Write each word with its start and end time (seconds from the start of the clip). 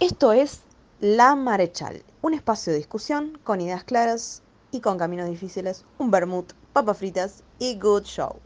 Esto 0.00 0.32
es 0.32 0.62
La 1.00 1.34
Marechal, 1.34 2.02
un 2.22 2.34
espacio 2.34 2.72
de 2.72 2.78
discusión 2.78 3.38
con 3.44 3.60
ideas 3.60 3.84
claras 3.84 4.42
y 4.72 4.80
con 4.80 4.98
caminos 4.98 5.28
difíciles, 5.28 5.84
un 5.98 6.10
vermut, 6.10 6.52
papas 6.72 6.98
fritas 6.98 7.42
y 7.58 7.78
good 7.78 8.04
show. 8.04 8.36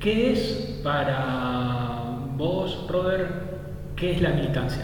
¿Qué 0.00 0.32
es 0.32 0.40
para 0.82 2.16
vos, 2.36 2.86
Robert, 2.88 3.30
qué 3.96 4.12
es 4.12 4.22
la 4.22 4.30
militancia? 4.30 4.82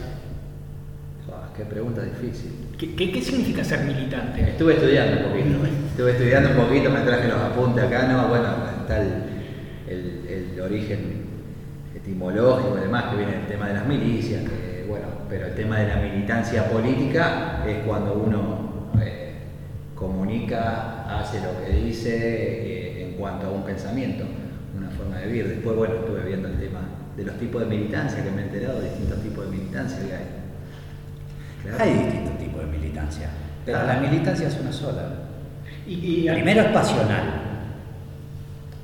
Ah, 1.30 1.48
qué 1.56 1.64
pregunta 1.64 2.02
difícil. 2.02 2.52
¿Qué, 2.78 2.94
qué- 2.94 3.12
qué 3.12 3.22
significa 3.22 3.64
ser 3.64 3.80
militante? 3.84 4.40
Estuve 4.50 4.74
estudiando 4.74 5.26
un 5.26 5.32
poquito. 5.32 5.66
Estuve 5.90 6.10
estudiando 6.12 6.50
un 6.50 6.56
poquito, 6.68 6.90
me 6.90 7.00
traje 7.00 7.28
los 7.28 7.40
apuntes 7.40 7.84
acá, 7.84 8.06
¿no? 8.06 8.28
Bueno, 8.28 8.48
está 8.80 9.02
el, 9.02 9.12
el- 9.88 10.26
el 10.54 10.60
origen 10.60 11.26
etimológico 11.94 12.78
y 12.78 12.80
demás, 12.82 13.04
que 13.10 13.16
viene 13.16 13.40
el 13.40 13.46
tema 13.48 13.68
de 13.68 13.74
las 13.74 13.86
milicias, 13.86 14.42
que, 14.42 14.57
pero 15.28 15.46
el 15.46 15.54
tema 15.54 15.78
de 15.78 15.88
la 15.88 15.96
militancia 15.96 16.68
política 16.70 17.62
es 17.66 17.78
cuando 17.86 18.14
uno 18.14 18.90
eh, 19.00 19.34
comunica, 19.94 21.04
hace 21.20 21.40
lo 21.40 21.64
que 21.64 21.72
dice 21.84 22.10
eh, 22.16 23.04
en 23.10 23.12
cuanto 23.18 23.46
a 23.46 23.50
un 23.50 23.62
pensamiento, 23.64 24.24
una 24.76 24.90
forma 24.90 25.18
de 25.18 25.26
vivir. 25.26 25.48
Después, 25.48 25.76
bueno, 25.76 25.94
estuve 25.96 26.20
viendo 26.26 26.48
el 26.48 26.58
tema 26.58 26.80
de 27.16 27.24
los 27.24 27.36
tipos 27.38 27.60
de 27.62 27.66
militancia, 27.66 28.22
que 28.24 28.30
me 28.30 28.42
he 28.42 28.44
enterado 28.44 28.80
de 28.80 28.88
distintos 28.90 29.20
tipos 29.22 29.44
de 29.44 29.56
militancia 29.56 29.98
que 30.06 30.14
hay. 30.14 30.24
Claro. 31.62 31.84
Hay 31.84 31.92
distintos 32.04 32.38
tipos 32.38 32.60
de 32.60 32.66
militancia, 32.78 33.28
pero 33.64 33.78
Claro. 33.80 34.00
la 34.00 34.08
militancia 34.08 34.48
es 34.48 34.58
una 34.60 34.72
sola. 34.72 35.08
Y, 35.86 35.94
y- 36.26 36.30
Primero 36.30 36.60
es 36.62 36.68
pasional. 36.68 37.22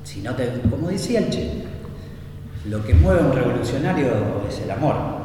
Si 0.03 0.21
no 0.21 0.35
te, 0.35 0.49
como 0.71 0.89
decía 0.89 1.21
el 1.21 1.31
Che, 1.31 1.65
lo 2.69 2.85
que 2.85 2.95
mueve 2.95 3.21
a 3.21 3.25
un 3.25 3.33
revolucionario 3.33 4.43
es 4.49 4.61
el 4.61 4.71
amor, 4.71 5.24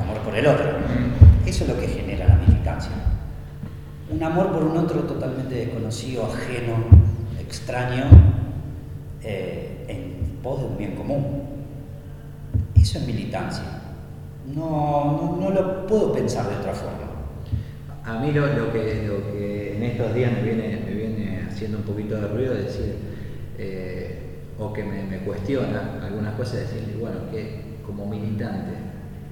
amor 0.00 0.18
por 0.18 0.36
el 0.36 0.46
otro. 0.46 0.66
Eso 1.46 1.64
es 1.64 1.70
lo 1.70 1.78
que 1.78 1.88
genera 1.88 2.28
la 2.28 2.36
militancia. 2.36 2.92
Un 4.10 4.22
amor 4.22 4.52
por 4.52 4.64
un 4.64 4.76
otro 4.76 5.00
totalmente 5.02 5.54
desconocido, 5.54 6.26
ajeno, 6.26 6.74
extraño, 7.38 8.04
eh, 9.22 9.84
en 9.88 10.38
pos 10.42 10.60
de 10.60 10.66
un 10.66 10.78
bien 10.78 10.96
común. 10.96 11.42
Eso 12.74 12.98
es 12.98 13.06
militancia. 13.06 13.64
No, 14.54 15.36
no, 15.38 15.38
no 15.40 15.50
lo 15.50 15.86
puedo 15.86 16.12
pensar 16.12 16.48
de 16.48 16.56
otra 16.56 16.72
forma. 16.72 17.10
A 18.04 18.18
mí 18.18 18.32
lo, 18.32 18.46
lo 18.46 18.72
que, 18.72 19.06
lo 19.06 19.32
que 19.32 19.76
en 19.76 19.82
estos 19.82 20.14
días 20.14 20.32
me 20.32 20.42
viene, 20.42 20.82
me 20.84 20.92
viene 20.92 21.46
haciendo 21.48 21.78
un 21.78 21.84
poquito 21.84 22.16
de 22.16 22.28
ruido 22.28 22.54
es 22.54 22.64
decir, 22.64 22.96
eh, 23.58 24.18
o 24.58 24.72
que 24.72 24.82
me, 24.82 25.04
me 25.04 25.18
cuestiona 25.18 26.00
algunas 26.02 26.34
cosas, 26.34 26.60
es 26.60 26.74
decir, 26.74 26.96
bueno, 26.98 27.16
que 27.30 27.60
como 27.86 28.06
militante, 28.06 28.72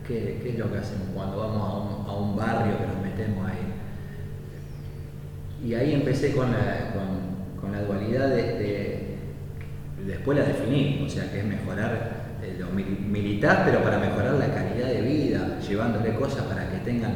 ¿qué, 0.09 0.42
es 0.45 0.59
lo 0.59 0.73
que 0.73 0.78
hacemos 0.78 1.09
cuando 1.14 1.37
vamos 1.39 2.09
a 2.09 2.12
un, 2.17 2.37
barrio 2.37 2.78
que 2.78 2.87
nos 2.87 3.03
metemos 3.03 3.47
ahí? 3.47 3.75
Y 5.69 5.75
ahí 5.75 5.92
empecé 5.92 6.33
con 6.33 6.51
la, 6.51 6.92
con, 7.61 7.73
la 7.73 7.83
dualidad 7.83 8.29
de, 8.29 8.42
de- 8.42 9.19
después 10.06 10.39
la 10.39 10.45
definí, 10.45 11.05
o 11.06 11.09
sea 11.11 11.31
que 11.31 11.41
es 11.41 11.45
mejorar 11.45 12.29
eh, 12.42 12.56
lo 12.59 12.67
mil- 12.70 12.98
militar, 13.01 13.62
pero 13.67 13.83
para 13.83 13.98
mejorar 13.98 14.34
la 14.34 14.47
calidad 14.47 14.89
de 14.89 15.03
vida, 15.03 15.59
llevándole 15.61 16.14
cosas 16.14 16.45
para 16.45 16.70
que 16.70 16.79
tengan, 16.79 17.12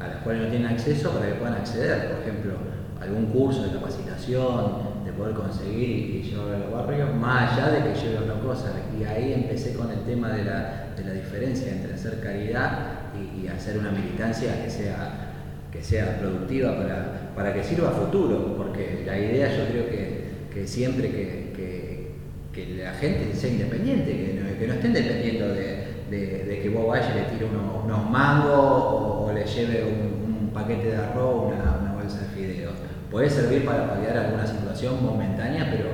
a 0.00 0.08
las 0.08 0.16
cuales 0.18 0.42
no 0.42 0.48
tienen 0.48 0.68
acceso, 0.68 1.10
para 1.12 1.26
que 1.28 1.34
puedan 1.34 1.54
acceder, 1.54 2.10
por 2.10 2.20
ejemplo, 2.22 2.52
algún 3.00 3.26
curso 3.26 3.62
de 3.64 3.72
capacitación, 3.72 4.91
de 5.12 5.18
poder 5.18 5.34
conseguir 5.34 5.88
y, 5.90 6.16
y 6.18 6.22
llevarlo 6.22 6.58
los 6.58 6.72
barrios, 6.72 7.14
más 7.14 7.52
allá 7.52 7.70
de 7.70 7.92
que 7.92 8.00
lleve 8.00 8.18
otra 8.18 8.40
cosa. 8.40 8.72
Y 8.98 9.04
ahí 9.04 9.32
empecé 9.34 9.74
con 9.74 9.90
el 9.90 10.00
tema 10.00 10.30
de 10.30 10.44
la, 10.44 10.88
de 10.96 11.04
la 11.04 11.12
diferencia 11.12 11.72
entre 11.72 11.94
hacer 11.94 12.20
caridad 12.20 12.88
y, 13.14 13.46
hacer 13.48 13.78
una 13.78 13.90
militancia 13.90 14.64
que 14.64 14.70
sea 14.70 15.28
que 15.70 15.82
sea 15.82 16.18
productiva 16.18 16.76
para, 16.76 17.32
para 17.34 17.54
que 17.54 17.62
sirva 17.64 17.88
a 17.88 17.92
futuro, 17.92 18.56
porque 18.58 19.04
la 19.06 19.18
idea 19.18 19.48
yo 19.56 19.66
creo 19.70 19.86
que, 19.88 20.24
que 20.52 20.66
siempre 20.66 21.10
que, 21.10 21.52
que- 21.56 22.74
la 22.76 22.92
gente 22.92 23.34
sea 23.34 23.50
independiente, 23.50 24.10
que 24.12 24.40
no, 24.40 24.58
que 24.58 24.66
estén 24.74 24.92
dependiendo 24.92 25.48
de, 25.48 25.86
de- 26.10 26.60
que 26.62 26.68
vos 26.68 26.86
vayas 26.88 27.08
y 27.14 27.18
le 27.18 27.24
tire 27.24 27.46
unos, 27.46 28.10
mangos 28.10 28.52
o, 28.54 29.26
o 29.26 29.32
le 29.32 29.44
lleve 29.46 29.84
un, 29.84 30.34
un 30.44 30.50
paquete 30.52 30.88
de 30.90 30.96
arroz, 30.96 31.52
una, 31.54 31.78
una 31.80 31.92
bolsa 31.94 32.18
de 32.20 32.26
fideos. 32.26 32.74
Puede 33.12 33.28
servir 33.28 33.66
para 33.66 33.90
paliar 33.90 34.16
alguna 34.16 34.46
situación 34.46 35.04
momentánea, 35.04 35.68
pero, 35.70 35.90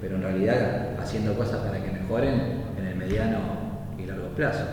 pero 0.00 0.14
en 0.14 0.22
realidad 0.22 0.90
haciendo 1.02 1.34
cosas 1.34 1.66
para 1.66 1.82
que 1.82 1.90
mejoren 1.90 2.62
en 2.78 2.86
el 2.86 2.94
mediano 2.94 3.38
y 3.98 4.06
largo 4.06 4.28
plazo. 4.28 4.64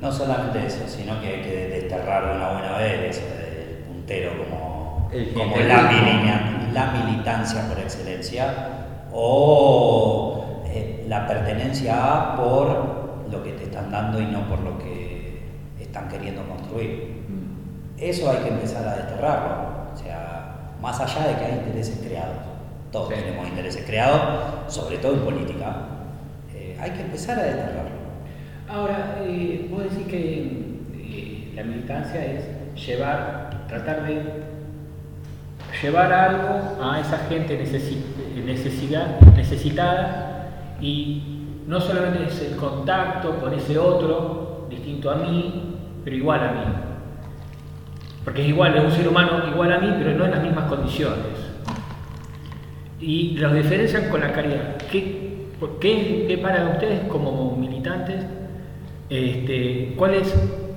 No 0.00 0.10
solamente 0.10 0.66
eso, 0.66 0.82
sino 0.88 1.20
que 1.20 1.28
hay 1.28 1.42
que 1.42 1.68
desterrar 1.68 2.34
una 2.34 2.50
buena 2.50 2.78
vez 2.78 3.16
eso 3.16 3.26
del 3.36 3.84
puntero 3.84 4.32
como, 4.38 5.08
El 5.12 5.32
como 5.32 5.56
la 5.56 6.92
militancia 6.92 7.68
por 7.68 7.78
excelencia 7.78 8.52
o 9.12 10.64
eh, 10.66 11.06
la 11.08 11.28
pertenencia 11.28 11.94
a 11.94 12.36
por 12.36 13.30
lo 13.30 13.40
que 13.44 13.52
te 13.52 13.64
están 13.64 13.92
dando 13.92 14.20
y 14.20 14.26
no 14.26 14.48
por 14.48 14.58
lo 14.58 14.78
que 14.78 15.42
están 15.80 16.08
queriendo 16.08 16.42
construir. 16.42 17.22
Mm. 17.28 18.00
Eso 18.02 18.28
hay 18.28 18.38
que 18.38 18.48
empezar 18.48 18.88
a 18.88 18.96
desterrarlo. 18.96 19.73
Más 20.80 21.00
allá 21.00 21.28
de 21.28 21.34
que 21.36 21.44
hay 21.44 21.52
intereses 21.66 22.00
creados, 22.04 22.36
todos 22.92 23.08
Sí. 23.08 23.14
tenemos 23.14 23.48
intereses 23.48 23.84
creados, 23.86 24.20
sobre 24.72 24.98
todo 24.98 25.14
en 25.14 25.20
política, 25.20 25.76
eh, 26.54 26.76
hay 26.80 26.90
que 26.90 27.00
empezar 27.02 27.38
a 27.38 27.42
desterrarlo. 27.44 27.94
Ahora, 28.68 29.16
eh, 29.22 29.66
vos 29.70 29.82
decís 29.84 30.06
que 30.06 30.76
eh, 30.94 31.52
la 31.54 31.62
militancia 31.64 32.24
es 32.24 32.44
llevar, 32.86 33.64
tratar 33.68 34.06
de 34.06 34.22
llevar 35.82 36.12
algo 36.12 36.82
a 36.82 37.00
esa 37.00 37.18
gente 37.28 37.58
necesi- 37.58 38.02
necesidad, 38.44 39.20
necesitada 39.36 40.48
y 40.80 41.62
no 41.66 41.80
solamente 41.80 42.26
es 42.28 42.40
el 42.42 42.56
contacto 42.56 43.38
con 43.40 43.52
ese 43.54 43.78
otro 43.78 44.66
distinto 44.70 45.10
a 45.10 45.16
mí, 45.16 45.76
pero 46.04 46.16
igual 46.16 46.40
a 46.40 46.52
mí. 46.52 46.64
Porque 48.24 48.42
es 48.42 48.48
igual, 48.48 48.76
es 48.76 48.84
un 48.84 48.90
ser 48.90 49.06
humano 49.08 49.48
igual 49.48 49.72
a 49.72 49.78
mí, 49.78 49.92
pero 49.98 50.12
no 50.16 50.24
en 50.24 50.30
las 50.30 50.42
mismas 50.42 50.64
condiciones. 50.64 51.18
Y 53.00 53.36
los 53.36 53.52
diferencian 53.54 54.08
con 54.08 54.20
la 54.20 54.32
caridad. 54.32 54.76
¿Qué, 54.90 55.46
qué, 55.80 56.24
qué 56.28 56.38
para 56.38 56.68
ustedes 56.70 57.00
como 57.08 57.54
militantes, 57.56 58.24
este, 59.10 59.94
cuál 59.96 60.14
es, 60.14 60.34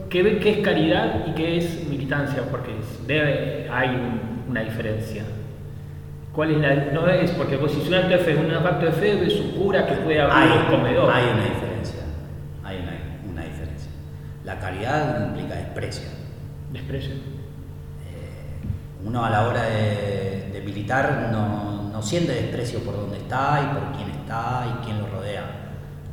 qué, 0.09 0.39
qué 0.39 0.49
es 0.49 0.57
caridad 0.59 1.25
y 1.27 1.31
qué 1.31 1.57
es 1.57 1.87
militancia? 1.89 2.43
Porque 2.51 2.71
es- 2.77 3.07
debe, 3.07 3.67
hay 3.71 3.89
un- 3.89 4.49
una 4.49 4.61
diferencia. 4.61 5.23
¿Cuál 6.33 6.51
es 6.51 6.57
la, 6.57 6.75
no 6.93 7.07
es, 7.07 7.31
porque 7.31 7.55
vos 7.55 7.71
si 7.71 7.81
es 7.81 7.87
un 7.87 7.93
acto 7.95 8.09
de 8.09 8.17
fe, 8.19 8.35
un 8.35 8.51
acto 8.51 8.85
de 8.85 8.91
fe 8.91 9.25
es 9.25 9.39
un 9.39 9.51
cura 9.51 9.85
que 9.87 9.93
puede 9.95 10.19
abrir 10.21 10.51
un 10.59 10.65
comedor. 10.77 11.09
hay 11.11 11.23
una 11.33 11.43
diferencia. 11.43 12.01
Hay 12.63 12.77
una, 12.77 13.31
una 13.31 13.43
diferencia. 13.43 13.89
La 14.43 14.59
caridad 14.59 15.27
implica 15.29 15.55
desprecio. 15.55 16.07
Desprecio. 16.73 17.13
Uno 19.07 19.23
a 19.23 19.29
la 19.29 19.47
hora 19.47 19.63
de, 19.63 20.50
de 20.51 20.62
militar 20.66 21.29
no, 21.31 21.90
no 21.90 22.01
siente 22.01 22.34
desprecio 22.34 22.79
por 22.81 22.97
dónde 22.97 23.19
está 23.19 23.62
y 23.63 23.73
por 23.73 23.95
quién 23.95 24.09
está 24.09 24.66
y 24.68 24.85
quién 24.85 25.00
lo 25.00 25.07
rodea, 25.07 25.45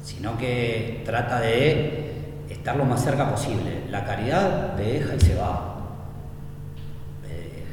sino 0.01 0.39
que 0.39 1.03
trata 1.05 1.41
de 1.41 2.15
estar 2.49 2.77
lo 2.77 2.85
más 2.85 3.03
cerca 3.03 3.29
posible. 3.29 3.83
La 3.91 4.05
caridad 4.05 4.77
te 4.77 4.85
deja 4.85 5.15
y 5.17 5.21
se 5.21 5.35
va. 5.35 5.75
Eh, 7.29 7.65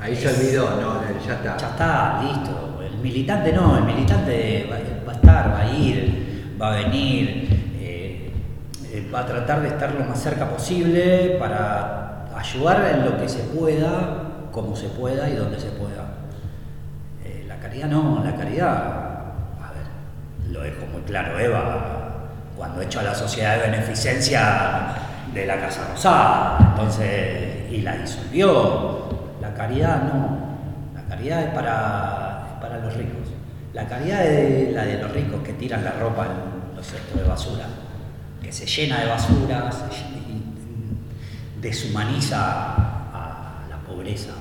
Ahí 0.00 0.14
se 0.14 0.28
olvidó, 0.28 0.80
no, 0.80 1.00
ya 1.26 1.34
está. 1.34 1.56
ya 1.56 1.68
está, 1.68 2.22
listo. 2.22 2.80
El 2.82 2.98
militante 2.98 3.52
no, 3.52 3.76
el 3.76 3.84
militante 3.84 4.68
va, 4.70 4.76
va 5.04 5.12
a 5.12 5.14
estar, 5.16 5.52
va 5.52 5.60
a 5.60 5.72
ir, 5.76 6.56
va 6.62 6.72
a 6.72 6.76
venir, 6.76 7.74
eh, 7.80 8.30
eh, 8.92 9.10
va 9.12 9.20
a 9.20 9.26
tratar 9.26 9.60
de 9.60 9.68
estar 9.68 9.92
lo 9.92 10.04
más 10.04 10.20
cerca 10.22 10.48
posible 10.48 11.36
para 11.40 12.28
ayudar 12.36 12.94
en 12.94 13.04
lo 13.04 13.18
que 13.18 13.28
se 13.28 13.40
pueda, 13.40 14.21
como 14.52 14.76
se 14.76 14.88
pueda 14.88 15.28
y 15.28 15.34
donde 15.34 15.58
se 15.58 15.70
pueda. 15.70 16.04
Eh, 17.24 17.44
la 17.48 17.58
caridad 17.58 17.88
no, 17.88 18.22
la 18.22 18.36
caridad, 18.36 18.76
a 19.60 19.72
ver, 19.72 20.52
lo 20.52 20.60
dejo 20.60 20.86
muy 20.86 21.00
claro, 21.02 21.38
Eva, 21.38 22.28
cuando 22.56 22.82
echó 22.82 23.00
a 23.00 23.04
la 23.04 23.14
sociedad 23.14 23.56
de 23.56 23.70
beneficencia 23.70 24.94
de 25.32 25.46
la 25.46 25.58
Casa 25.58 25.88
Rosada, 25.90 26.58
entonces, 26.70 27.72
y 27.72 27.80
la 27.80 27.96
disolvió. 27.96 29.08
La 29.40 29.54
caridad 29.54 30.02
no, 30.02 30.38
la 30.94 31.02
caridad 31.08 31.42
es 31.44 31.50
para, 31.54 32.58
para 32.60 32.78
los 32.78 32.94
ricos. 32.94 33.28
La 33.72 33.86
caridad 33.86 34.24
es 34.26 34.72
la 34.74 34.84
de 34.84 34.98
los 34.98 35.10
ricos 35.10 35.42
que 35.42 35.54
tiran 35.54 35.82
la 35.82 35.92
ropa 35.92 36.26
en 36.26 36.76
los 36.76 36.86
cestos 36.86 37.20
de 37.20 37.26
basura, 37.26 37.64
que 38.42 38.52
se 38.52 38.66
llena 38.66 39.00
de 39.00 39.06
basura, 39.06 39.70
deshumaniza 41.60 43.01
pobreza. 44.02 44.32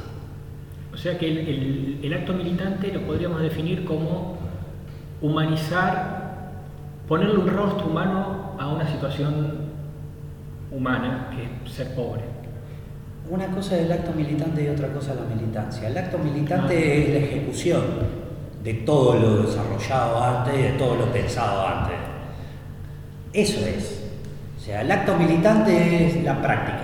O 0.93 0.97
sea 0.97 1.17
que 1.17 1.27
el, 1.31 1.37
el- 1.39 1.99
el 2.03 2.13
acto 2.13 2.33
militante 2.33 2.91
lo 2.91 3.01
podríamos 3.01 3.41
definir 3.41 3.85
como 3.85 4.37
humanizar, 5.21 6.51
ponerle 7.07 7.37
un 7.37 7.47
rostro 7.47 7.87
humano 7.87 8.55
a 8.59 8.67
una 8.67 8.87
situación 8.87 9.69
humana 10.71 11.29
que 11.35 11.43
es 11.67 11.73
ser 11.73 11.93
pobre. 11.95 12.23
Una 13.29 13.47
cosa 13.47 13.77
es 13.77 13.85
el 13.85 13.91
acto 13.91 14.11
militante 14.13 14.63
y 14.63 14.67
otra 14.67 14.87
cosa 14.91 15.13
la 15.15 15.33
militancia. 15.33 15.87
El 15.87 15.97
acto 15.97 16.17
militante 16.17 16.75
Ah. 16.75 16.93
es 16.95 17.09
la 17.09 17.17
ejecución 17.27 17.81
de 18.63 18.73
todo 18.73 19.15
lo 19.15 19.43
desarrollado 19.43 20.21
antes 20.23 20.59
y 20.59 20.61
de 20.63 20.71
todo 20.71 20.95
lo 20.95 21.05
pensado 21.05 21.65
antes. 21.67 21.95
Eso 23.33 23.65
es. 23.65 24.03
O 24.57 24.59
sea, 24.63 24.81
el 24.81 24.91
acto 24.91 25.15
militante 25.15 26.07
es 26.07 26.23
la 26.23 26.41
práctica. 26.41 26.80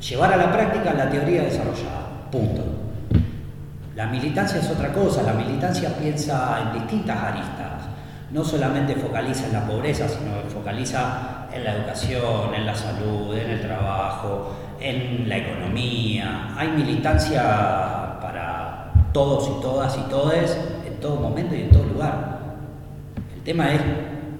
Llevar 0.00 0.32
a 0.32 0.36
la 0.36 0.52
práctica 0.52 0.94
la 0.94 1.10
teoría 1.10 1.42
desarrollada. 1.42 2.30
Punto. 2.30 2.62
La 3.96 4.06
militancia 4.06 4.60
es 4.60 4.70
otra 4.70 4.92
cosa. 4.92 5.22
La 5.22 5.32
militancia 5.32 5.90
piensa 5.98 6.60
en 6.62 6.80
distintas 6.80 7.16
aristas. 7.16 7.82
No 8.30 8.44
solamente 8.44 8.94
focaliza 8.94 9.46
en 9.46 9.54
la 9.54 9.66
pobreza, 9.66 10.06
sino 10.08 10.42
que 10.42 10.50
focaliza 10.50 11.48
en 11.52 11.64
la 11.64 11.74
educación, 11.74 12.54
en 12.54 12.66
la 12.66 12.74
salud, 12.74 13.36
en 13.36 13.50
el 13.50 13.60
trabajo, 13.60 14.54
en 14.78 15.28
la 15.28 15.38
economía. 15.38 16.54
Hay 16.56 16.68
militancia 16.68 18.20
para 18.20 18.92
todos 19.12 19.48
y 19.48 19.62
todas 19.62 19.96
y 19.96 20.02
todes 20.10 20.56
en 20.86 21.00
todo 21.00 21.16
momento 21.16 21.56
y 21.56 21.62
en 21.62 21.70
todo 21.70 21.84
lugar. 21.84 22.38
El 23.34 23.42
tema 23.42 23.72
es 23.72 23.80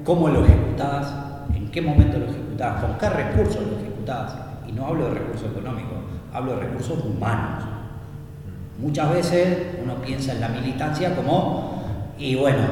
cómo 0.05 0.29
lo 0.29 0.45
ejecutás, 0.45 1.13
en 1.53 1.69
qué 1.71 1.83
momento 1.83 2.19
lo 2.19 2.27
ejecutás, 2.27 2.81
con 2.81 2.97
qué 2.97 3.09
recursos 3.11 3.63
lo 3.67 3.77
ejecutás. 3.79 4.48
Y 4.69 4.73
no 4.73 4.87
hablo 4.87 5.07
de 5.07 5.15
recursos 5.15 5.51
económicos, 5.51 5.99
hablo 6.33 6.57
de 6.57 6.61
recursos 6.61 7.05
humanos. 7.05 7.65
Muchas 8.79 9.13
veces 9.13 9.79
uno 9.83 9.97
piensa 9.97 10.33
en 10.33 10.41
la 10.41 10.49
militancia 10.49 11.17
como, 11.17 11.83
y 12.19 12.37
bueno, 12.37 12.63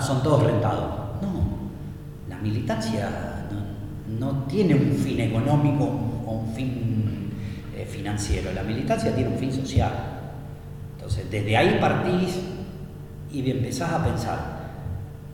son 0.00 0.22
todos 0.22 0.44
rentados. 0.44 0.88
No, 1.20 1.28
la 2.28 2.38
militancia 2.38 3.46
no, 3.50 4.28
no 4.28 4.44
tiene 4.44 4.74
un 4.74 4.92
fin 4.92 5.20
económico 5.20 5.84
o 6.26 6.32
un 6.32 6.54
fin 6.54 7.32
eh, 7.76 7.84
financiero, 7.84 8.52
la 8.52 8.62
militancia 8.62 9.14
tiene 9.14 9.30
un 9.30 9.38
fin 9.38 9.52
social. 9.52 9.92
Entonces, 10.96 11.30
desde 11.30 11.56
ahí 11.56 11.78
partís 11.80 12.40
y 13.32 13.50
empezás 13.50 13.92
a 13.92 14.04
pensar, 14.04 14.38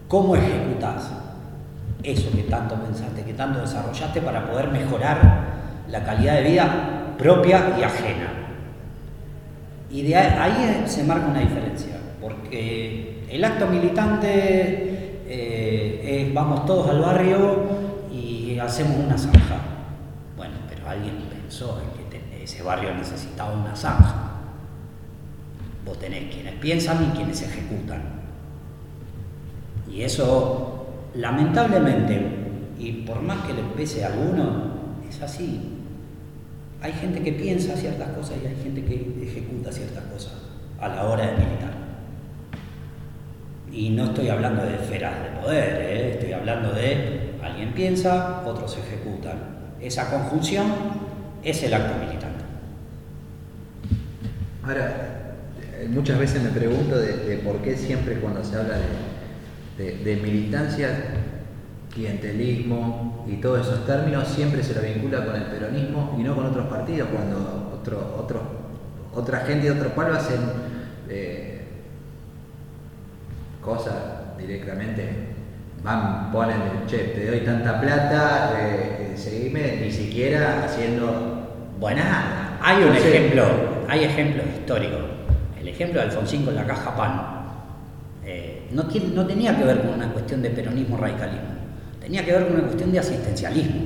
¿cómo 0.09 0.35
ejecutás 0.35 1.11
eso 2.03 2.31
que 2.31 2.45
tanto 2.45 2.75
pensaste, 2.77 3.23
que 3.23 3.35
tanto 3.35 3.61
desarrollaste 3.61 4.21
para 4.21 4.47
poder 4.47 4.71
mejorar 4.71 5.56
la 5.89 6.05
calidad 6.05 6.35
de 6.35 6.43
vida 6.43 7.15
propia 7.19 7.77
y 7.79 7.83
ajena? 7.83 8.33
Y 9.91 10.03
de 10.03 10.17
ahí, 10.17 10.83
se 10.87 11.05
marca 11.05 11.27
una 11.27 11.41
diferencia, 11.41 11.97
porque 12.21 13.25
el 13.31 13.45
acto 13.45 13.67
militante 13.67 15.23
eh, 15.29 16.27
es 16.27 16.35
vamos 16.35 16.67
todos 16.67 16.91
al 16.91 17.01
barrio 17.01 17.65
y 18.13 18.59
hacemos 18.59 18.97
una 18.99 19.17
zanja. 19.17 19.57
Bueno, 20.37 20.55
pero 20.69 20.89
alguien 20.89 21.15
pensó 21.31 21.81
en 21.81 22.11
que 22.11 22.43
ese 22.45 22.63
barrio 22.63 22.95
necesitaba 22.95 23.53
una 23.55 23.75
zanja. 23.75 24.33
Vos 25.85 25.99
tenés 25.99 26.33
quienes 26.35 26.55
piensan 26.55 27.05
y 27.05 27.17
quienes 27.17 27.43
ejecutan. 27.43 28.03
Y 29.91 30.03
eso, 30.03 30.87
lamentablemente, 31.15 32.21
y 32.79 32.93
por 33.07 33.23
más 33.23 33.39
que 33.47 33.53
le 33.53 33.63
pese 33.63 34.05
a 34.05 34.09
alguno, 34.09 34.75
es 35.09 35.23
así. 35.23 35.76
Hay 36.87 36.93
gente 36.93 37.21
que 37.21 37.33
piensa 37.33 37.75
ciertas 37.75 38.11
cosas 38.11 38.37
y 38.45 38.47
hay 38.47 38.55
gente 38.63 38.81
que 38.85 38.95
ejecuta 39.21 39.73
ciertas 39.73 40.05
cosas 40.05 40.35
a 40.81 40.87
la 40.87 41.05
hora 41.05 41.27
de 41.27 41.33
militar. 41.33 41.73
Y 43.73 43.91
no 43.91 44.05
estoy 44.05 44.29
hablando 44.29 44.63
de 44.63 44.77
esferas 44.77 45.15
de 45.21 45.41
poder, 45.41 45.83
¿eh? 45.83 46.11
estoy 46.13 46.33
hablando 46.33 46.73
de 46.73 47.33
alguien 47.43 47.73
piensa, 47.73 48.45
otros 48.47 48.79
ejecutan. 48.79 49.35
Esa 49.81 50.09
conjunción 50.09 50.67
es 51.43 51.61
el 51.65 51.75
acto 51.75 51.99
militante. 51.99 52.45
Ahora, 54.63 55.35
eh, 55.61 55.89
muchas 55.91 56.21
veces 56.21 56.41
me 56.41 56.51
pregunto 56.51 56.99
de, 56.99 57.41
por 57.45 57.63
qué 57.63 57.77
siempre 57.77 58.21
cuando 58.21 58.45
se 58.45 58.55
habla 58.55 58.77
de 59.77 60.17
militancia, 60.23 60.91
clientelismo 61.97 63.25
y 63.27 63.37
todos 63.37 63.67
esos 63.67 63.87
términos, 63.87 64.29
siempre 64.29 64.63
se 64.63 64.75
lo 64.75 64.83
vincula 64.83 65.25
con 65.25 65.35
el 65.35 65.45
peronismo 65.45 66.15
y 66.19 66.23
no 66.23 66.35
con 66.37 66.45
otros 66.47 66.67
partidos, 66.67 67.09
cuando 67.09 67.73
otro, 67.81 68.17
otro, 68.21 68.41
otra 69.15 69.41
gente 69.41 69.67
de 69.73 69.73
otro 69.81 69.89
pueblo 69.95 70.15
hacen 70.15 70.41
eh, 71.09 71.65
cosas 73.63 73.95
directamente, 74.39 75.09
van, 75.83 76.31
ponen, 76.31 76.57
che, 76.87 76.99
te 76.99 77.27
doy 77.31 77.41
tanta 77.41 77.81
plata, 77.81 78.53
eh, 78.61 79.13
eh, 79.15 79.17
seguime, 79.17 79.79
ni 79.83 79.91
siquiera 79.91 80.65
haciendo 80.65 81.49
Bueno, 81.81 82.03
nada. 82.05 82.59
hay 82.63 82.85
un 82.85 82.95
ejemplo, 82.95 83.45
hay 83.89 84.05
ejemplos 84.05 84.47
históricos. 84.55 85.01
El 85.59 85.69
ejemplo 85.69 86.01
de 86.01 86.07
Alfonsín 86.07 86.45
con 86.45 86.55
la 86.55 86.65
caja 86.67 86.95
PAN 86.95 87.23
eh, 88.25 88.69
no, 88.73 88.85
tiene- 88.87 89.09
no 89.15 89.27
tenía 89.27 89.57
que 89.57 89.65
ver 89.65 89.81
con 89.81 89.91
una 89.95 90.13
cuestión 90.13 90.43
de 90.43 90.51
peronismo 90.51 90.97
radicalismo, 90.97 91.56
tenía 92.07 92.25
que 92.25 92.31
ver 92.31 92.47
con 92.47 92.55
una 92.55 92.65
cuestión 92.67 92.93
de 92.93 93.01
asistencialismo, 93.01 93.81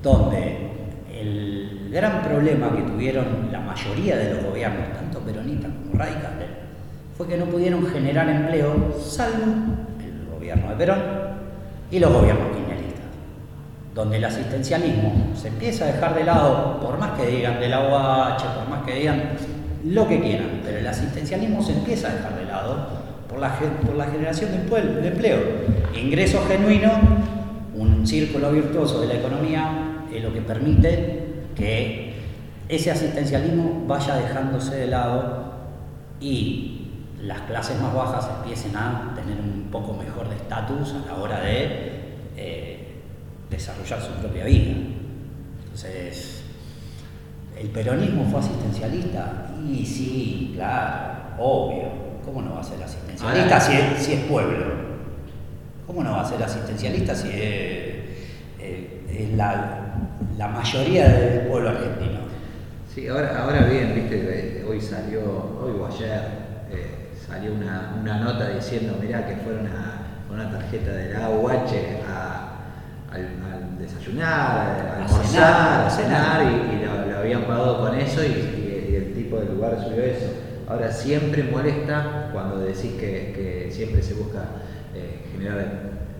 donde 0.00 0.70
el 1.12 1.90
gran 1.90 2.22
problema 2.22 2.70
que 2.70 2.82
tuvieron 2.82 3.48
la 3.50 3.58
mayoría 3.58 4.16
de 4.16 4.34
los 4.34 4.44
gobiernos, 4.44 4.92
tanto 4.94 5.18
peronistas 5.18 5.72
como 5.72 5.98
radicales, 5.98 6.46
fue 7.18 7.26
que 7.26 7.36
no 7.36 7.46
pudieron 7.46 7.84
generar 7.88 8.28
empleo, 8.28 8.94
salvo 9.04 9.44
el 9.98 10.36
gobierno 10.36 10.70
de 10.70 10.76
Perón 10.76 11.02
y 11.90 11.98
los 11.98 12.12
gobiernos 12.12 12.46
kirchneristas 12.54 13.04
donde 13.92 14.16
el 14.16 14.24
asistencialismo 14.24 15.32
se 15.36 15.48
empieza 15.48 15.84
a 15.86 15.92
dejar 15.92 16.14
de 16.14 16.24
lado, 16.24 16.80
por 16.80 16.98
más 16.98 17.18
que 17.18 17.26
digan 17.26 17.58
de 17.58 17.68
la 17.70 17.80
UH, 17.80 18.54
por 18.56 18.68
más 18.68 18.84
que 18.84 18.94
digan 18.94 19.22
lo 19.84 20.06
que 20.06 20.20
quieran, 20.20 20.60
pero 20.64 20.78
el 20.78 20.86
asistencialismo 20.86 21.60
se 21.60 21.72
empieza 21.72 22.08
a 22.08 22.14
dejar 22.14 22.36
de 22.36 22.44
lado 22.44 23.03
por 23.34 23.40
la, 23.40 23.58
por 23.84 23.96
la 23.96 24.06
generación 24.06 24.52
de, 24.52 25.00
de 25.00 25.08
empleo. 25.08 25.38
Ingreso 25.94 26.44
genuino, 26.46 26.92
un 27.74 28.06
círculo 28.06 28.52
virtuoso 28.52 29.00
de 29.00 29.08
la 29.08 29.14
economía, 29.14 30.04
es 30.12 30.22
lo 30.22 30.32
que 30.32 30.40
permite 30.40 31.24
que 31.56 32.14
ese 32.68 32.92
asistencialismo 32.92 33.84
vaya 33.86 34.14
dejándose 34.16 34.76
de 34.76 34.86
lado 34.86 35.52
y 36.20 36.86
las 37.20 37.40
clases 37.42 37.80
más 37.80 37.92
bajas 37.92 38.30
empiecen 38.38 38.76
a 38.76 39.12
tener 39.16 39.38
un 39.40 39.68
poco 39.70 39.94
mejor 39.94 40.28
de 40.28 40.36
estatus 40.36 40.94
a 40.94 41.06
la 41.06 41.14
hora 41.20 41.40
de 41.40 41.68
eh, 42.36 43.00
desarrollar 43.50 44.00
su 44.00 44.12
propia 44.12 44.44
vida. 44.44 44.74
Entonces, 45.64 46.44
¿el 47.60 47.68
peronismo 47.70 48.26
fue 48.30 48.38
asistencialista? 48.38 49.50
Y 49.68 49.84
sí, 49.84 50.52
claro, 50.54 51.14
obvio. 51.40 52.03
¿Cómo 52.24 52.42
no 52.42 52.54
va 52.54 52.60
a 52.60 52.64
ser 52.64 52.82
asistencialista 52.82 53.54
Ahora- 53.56 53.60
si 53.60 53.72
es, 53.74 54.02
si 54.02 54.12
es 54.14 54.20
pueblo? 54.24 54.64
¿Cómo 55.86 56.02
no 56.02 56.12
va 56.12 56.22
a 56.22 56.28
ser 56.28 56.42
asistencialista 56.42 57.14
si 57.14 57.28
es, 57.28 57.34
eh, 58.60 59.04
es 59.10 59.36
la, 59.36 59.94
la 60.38 60.48
mayoría 60.48 61.08
del 61.08 61.40
pueblo 61.46 61.70
argentino? 61.70 62.20
Sí, 62.94 63.06
ahora, 63.08 63.42
ahora 63.42 63.64
bien, 63.66 63.92
viste, 63.94 64.64
hoy 64.68 64.80
salió, 64.80 65.20
hoy 65.62 65.72
o 65.78 65.86
ayer, 65.86 66.20
eh, 66.70 67.10
salió 67.26 67.52
una, 67.52 67.96
una 68.00 68.18
nota 68.20 68.48
diciendo, 68.50 68.96
mirá, 69.00 69.26
que 69.26 69.36
fueron 69.36 69.66
a, 69.66 70.24
con 70.28 70.40
una 70.40 70.50
tarjeta 70.50 70.92
de 70.92 71.12
la 71.12 71.26
AUH 71.26 71.50
a, 72.08 72.50
al, 73.12 73.20
al 73.20 73.78
desayunar, 73.78 74.30
a 74.30 74.92
A 74.92 74.96
almorzar, 75.04 75.26
cenar, 75.26 75.86
a 75.86 75.90
cenar, 75.90 76.42
y, 76.42 76.76
y 76.76 76.84
lo, 76.86 77.12
lo 77.12 77.18
habían 77.18 77.42
pagado 77.44 77.80
con 77.80 77.94
eso 77.98 78.22
y, 78.24 78.26
y- 78.28 78.88
y 78.92 78.96
el 78.96 79.12
tipo 79.14 79.36
del 79.38 79.54
lugar 79.54 79.76
subió 79.84 80.02
eso. 80.04 80.26
Ahora 80.66 80.90
siempre 80.90 81.42
molesta 81.44 82.30
cuando 82.32 82.58
decís 82.58 82.92
que, 82.98 83.68
siempre 83.70 84.02
se 84.02 84.14
busca 84.14 84.40
eh, 84.94 85.26
generar, 85.32 85.66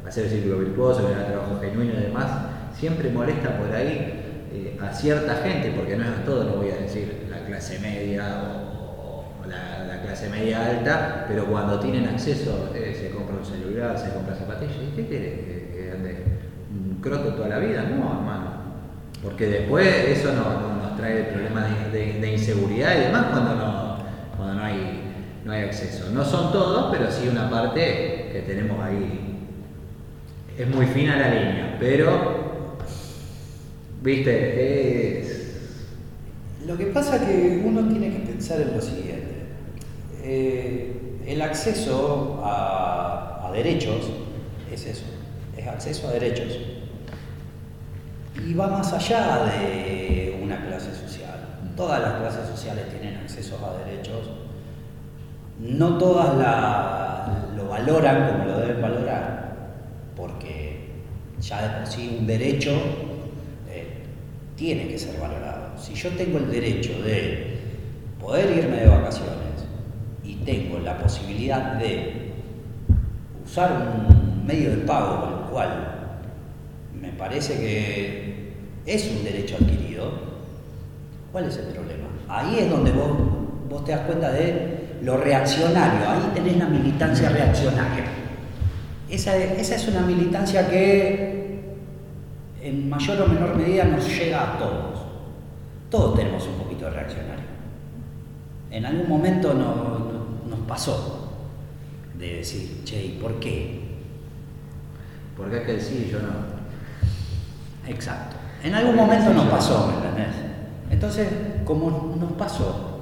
hacer 0.06 0.24
el 0.24 0.30
círculo 0.30 0.58
virtuoso, 0.58 1.02
generar 1.08 1.26
trabajo 1.28 1.60
genuino 1.60 1.94
y 1.94 2.02
demás, 2.02 2.26
siempre 2.78 3.10
molesta 3.10 3.56
por 3.58 3.72
ahí 3.74 4.20
eh, 4.52 4.78
a 4.82 4.92
cierta 4.92 5.36
gente, 5.36 5.72
porque 5.76 5.96
no 5.96 6.04
es 6.04 6.10
a 6.10 6.24
todo, 6.24 6.44
no 6.44 6.56
voy 6.56 6.70
a 6.70 6.76
decir 6.76 7.26
la 7.30 7.44
clase 7.46 7.78
media 7.78 8.42
o, 9.00 9.24
la, 9.48 9.84
la 9.86 10.02
clase 10.02 10.28
media 10.28 10.66
alta, 10.66 11.24
pero 11.28 11.46
cuando 11.46 11.78
tienen 11.80 12.06
acceso 12.06 12.70
eh, 12.74 12.94
se 12.98 13.10
compra 13.16 13.36
un 13.36 13.44
celular, 13.44 13.98
se 13.98 14.10
compra 14.12 14.34
zapatillas, 14.34 14.76
¿y 14.92 14.96
qué 14.96 15.06
querés? 15.06 15.32
¿Que, 15.72 15.92
ande 15.94 16.16
un 16.70 17.00
croto 17.00 17.34
toda 17.34 17.48
la 17.48 17.58
vida? 17.58 17.82
No, 17.82 18.12
hermano. 18.18 18.64
Porque 19.22 19.46
después 19.46 19.86
eso 20.08 20.32
no- 20.32 20.60
no- 20.60 20.82
nos 20.82 20.96
trae 20.96 21.24
problemas 21.24 21.66
de- 21.92 22.20
de 22.20 22.32
inseguridad 22.32 22.94
y 22.96 23.00
demás 23.06 23.26
cuando 23.30 23.54
no, 23.54 23.83
no 24.52 24.62
hay, 24.62 25.00
no 25.44 25.52
hay 25.52 25.62
acceso. 25.62 26.10
No 26.10 26.24
son 26.24 26.52
todos, 26.52 26.94
pero 26.94 27.10
sí 27.10 27.28
una 27.28 27.48
parte 27.48 28.28
que 28.32 28.42
tenemos 28.46 28.78
ahí. 28.84 29.20
Es 30.58 30.68
muy 30.68 30.86
fina 30.86 31.16
la 31.16 31.28
línea, 31.28 31.76
pero, 31.80 32.76
viste, 34.02 35.20
es... 35.20 35.56
Lo 36.66 36.76
que 36.76 36.86
pasa 36.86 37.16
es 37.16 37.22
que 37.22 37.62
uno 37.64 37.86
tiene 37.88 38.10
que 38.10 38.20
pensar 38.20 38.60
en 38.60 38.74
lo 38.74 38.80
siguiente. 38.80 39.34
Eh, 40.22 41.20
el 41.26 41.42
acceso 41.42 42.40
a, 42.44 43.46
a 43.48 43.52
derechos 43.52 44.10
es 44.72 44.86
eso, 44.86 45.04
es 45.56 45.66
acceso 45.66 46.08
a 46.08 46.12
derechos. 46.12 46.58
y 48.46 48.54
va 48.54 48.66
más 48.68 48.92
allá 48.92 49.44
de 49.44 50.38
una 50.42 50.64
clase 50.66 50.90
social. 50.94 51.23
Todas 51.76 52.00
las 52.00 52.14
clases 52.20 52.48
sociales 52.48 52.88
tienen 52.88 53.16
acceso 53.18 53.58
a 53.64 53.84
derechos, 53.84 54.30
no 55.58 55.98
todas 55.98 56.36
lo 57.56 57.68
valoran 57.68 58.32
como 58.32 58.44
lo 58.44 58.58
deben 58.60 58.80
valorar, 58.80 59.56
porque 60.16 60.90
ya 61.40 61.62
de 61.62 61.78
por 61.78 61.86
sí 61.86 62.16
un 62.18 62.26
derecho 62.26 62.70
eh, 63.68 64.02
tiene 64.56 64.88
que 64.88 64.98
ser 64.98 65.18
valorado. 65.20 65.76
Si 65.78 65.94
yo 65.94 66.10
tengo 66.10 66.38
el 66.38 66.50
derecho 66.50 67.02
de 67.02 67.58
poder 68.20 68.56
irme 68.56 68.76
de 68.76 68.86
vacaciones 68.86 69.66
y 70.22 70.36
tengo 70.36 70.78
la 70.78 70.98
posibilidad 70.98 71.74
de 71.74 72.32
usar 73.44 73.72
un 73.72 74.46
medio 74.46 74.70
de 74.70 74.76
pago 74.78 75.20
con 75.20 75.32
el 75.32 75.50
cual 75.50 76.10
me 77.00 77.10
parece 77.10 77.58
que 77.58 78.54
es 78.86 79.10
un 79.10 79.24
derecho 79.24 79.56
adquirido, 79.56 80.33
¿cuál 81.34 81.46
es 81.46 81.56
el 81.56 81.64
problema? 81.64 82.06
Ahí 82.28 82.60
es 82.60 82.70
donde 82.70 82.92
vos, 82.92 83.10
vos 83.68 83.84
te 83.84 83.90
das 83.90 84.02
cuenta 84.02 84.30
de 84.30 84.98
lo 85.02 85.16
reaccionario, 85.16 86.08
ahí 86.08 86.30
tenés 86.32 86.56
la 86.58 86.66
militancia 86.66 87.28
reaccionaria. 87.28 88.04
Esa, 89.10 89.36
esa 89.36 89.74
es 89.74 89.88
una 89.88 90.02
militancia 90.02 90.70
que 90.70 91.74
en 92.62 92.88
mayor 92.88 93.22
o 93.22 93.26
menor 93.26 93.56
medida 93.56 93.82
nos 93.82 94.06
llega 94.06 94.54
a 94.54 94.58
todos. 94.58 95.06
Todos 95.90 96.14
tenemos 96.14 96.46
un 96.46 96.54
poquito 96.54 96.84
de 96.84 96.92
reaccionario. 96.92 97.44
En 98.70 98.86
algún 98.86 99.08
momento 99.08 99.52
nos 99.54 100.60
pasó 100.68 101.32
de 102.16 102.36
decir, 102.36 102.84
che, 102.84 103.06
¿y 103.06 103.18
por 103.20 103.40
qué? 103.40 103.80
Porque 105.36 105.56
es 105.56 105.62
que 105.64 105.80
sí, 105.80 106.08
yo 106.12 106.20
no. 106.20 107.90
Exacto. 107.90 108.36
En 108.62 108.72
algún 108.72 108.94
momento 108.94 109.34
nos 109.34 109.46
pasó, 109.46 109.88
¿me 109.88 109.94
entendés? 109.94 110.53
Entonces, 110.90 111.28
como 111.64 112.16
nos 112.18 112.32
pasó, 112.32 113.00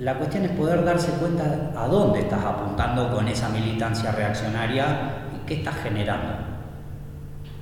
la 0.00 0.18
cuestión 0.18 0.44
es 0.44 0.50
poder 0.52 0.84
darse 0.84 1.12
cuenta 1.12 1.72
a 1.76 1.86
dónde 1.86 2.20
estás 2.20 2.44
apuntando 2.44 3.12
con 3.14 3.28
esa 3.28 3.48
militancia 3.48 4.10
reaccionaria 4.12 5.26
y 5.34 5.46
qué 5.46 5.54
estás 5.54 5.76
generando. 5.82 6.34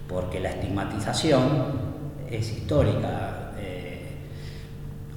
Porque 0.08 0.40
la 0.40 0.50
estigmatización 0.50 1.48
es 2.30 2.50
histórica, 2.50 3.42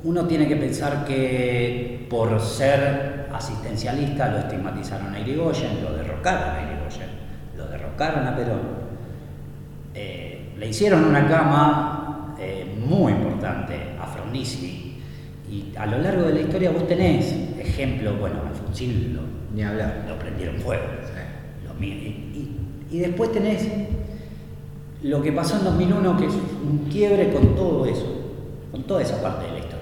uno 0.06 0.28
tiene 0.28 0.48
que 0.48 0.56
pensar 0.56 1.04
que 1.04 2.06
por 2.10 2.40
ser 2.40 3.28
asistencialista 3.34 4.30
lo 4.30 4.38
estigmatizaron 4.38 5.14
a 5.14 5.20
Irigoyen, 5.20 5.84
lo 5.84 5.94
derrocaron 5.94 6.56
a 6.56 6.62
Irigoyen, 6.62 7.10
lo 7.58 7.66
derrocaron 7.66 8.28
a 8.28 8.36
Perón. 8.36 8.60
Eh, 9.96 10.54
le 10.60 10.68
hicieron 10.68 11.06
una 11.06 11.28
cama 11.28 12.36
eh, 12.40 12.78
muy 12.88 13.14
importante 13.14 13.35
a 13.46 14.08
Frondizi 14.08 15.00
y 15.50 15.66
a 15.78 15.86
lo 15.86 16.00
largo 16.00 16.24
de 16.24 16.34
la 16.34 16.42
historia 16.42 16.72
vos 16.72 16.88
tenés 16.88 17.34
ejemplos, 17.60 18.20
bueno, 18.20 18.42
Alfonsín 18.48 19.14
lo, 19.16 19.22
Ni 19.54 19.64
hablar. 19.64 20.06
lo 20.08 20.18
prendieron 20.18 20.58
fuego. 20.58 20.84
y, 21.82 21.86
y 22.92 23.00
después 23.00 23.32
tenés 23.32 23.68
lo 25.04 25.22
que 25.22 25.32
pasó 25.32 25.58
en 25.58 25.66
2001, 25.66 26.18
que 26.18 26.26
es 26.26 26.34
un 26.34 26.88
quiebre 26.92 27.32
con 27.32 27.56
todo 27.56 27.86
eso, 27.86 28.34
con 28.72 28.84
toda 28.84 29.02
esa 29.02 29.22
parte 29.22 29.46
de 29.46 29.52
la 29.52 29.60
historia 29.60 29.76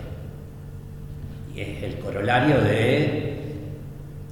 y 1.55 1.61
es 1.61 1.83
el 1.83 1.99
corolario 1.99 2.61
de 2.61 3.33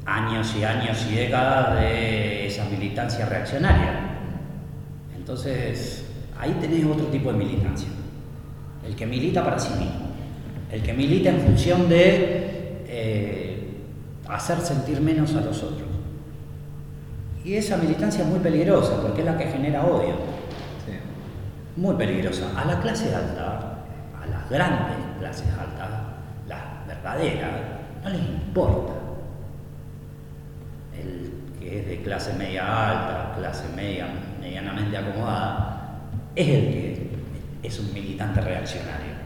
años 0.05 0.55
y 0.59 0.63
años 0.63 1.05
y 1.11 1.15
décadas 1.15 1.79
de 1.79 2.47
esa 2.47 2.65
militancia 2.65 3.25
reaccionaria. 3.25 3.93
Entonces, 5.15 6.05
ahí 6.39 6.55
tenés 6.59 6.83
otro 6.85 7.05
tipo 7.05 7.31
de 7.31 7.37
militancia. 7.37 7.89
El 8.91 8.97
que 8.97 9.05
milita 9.05 9.41
para 9.41 9.57
sí 9.57 9.71
mismo. 9.79 10.11
El 10.69 10.83
que 10.83 10.91
milita 10.91 11.29
en 11.29 11.39
función 11.39 11.87
de 11.87 12.83
eh, 12.87 13.69
hacer 14.27 14.59
sentir 14.59 14.99
menos 14.99 15.33
a 15.35 15.39
los 15.39 15.63
otros. 15.63 15.87
Y 17.45 17.55
esa 17.55 17.77
militancia 17.77 18.23
es 18.23 18.27
muy 18.27 18.39
peligrosa 18.39 19.01
porque 19.01 19.21
es 19.21 19.25
la 19.25 19.37
que 19.37 19.45
genera 19.45 19.85
odio. 19.85 20.15
Muy 21.77 21.95
peligrosa. 21.95 22.51
A 22.57 22.65
la 22.65 22.81
clase 22.81 23.15
alta, 23.15 23.85
a 24.21 24.27
las 24.27 24.49
grandes 24.49 24.97
clases 25.19 25.47
altas, 25.57 25.89
verdadera, 26.85 27.79
no 28.03 28.09
les 28.09 28.19
importa. 28.19 28.93
El 30.93 31.31
que 31.57 31.79
es 31.79 31.87
de 31.87 32.01
clase 32.01 32.33
media 32.33 32.89
alta, 32.89 33.35
clase 33.37 33.69
media, 33.73 34.07
medianamente 34.41 34.97
acomodada, 34.97 35.99
es 36.35 36.47
el 36.47 36.73
que 36.73 36.90
es 37.63 37.79
un 37.79 37.93
militante 37.93 38.41
reaccionario. 38.41 39.21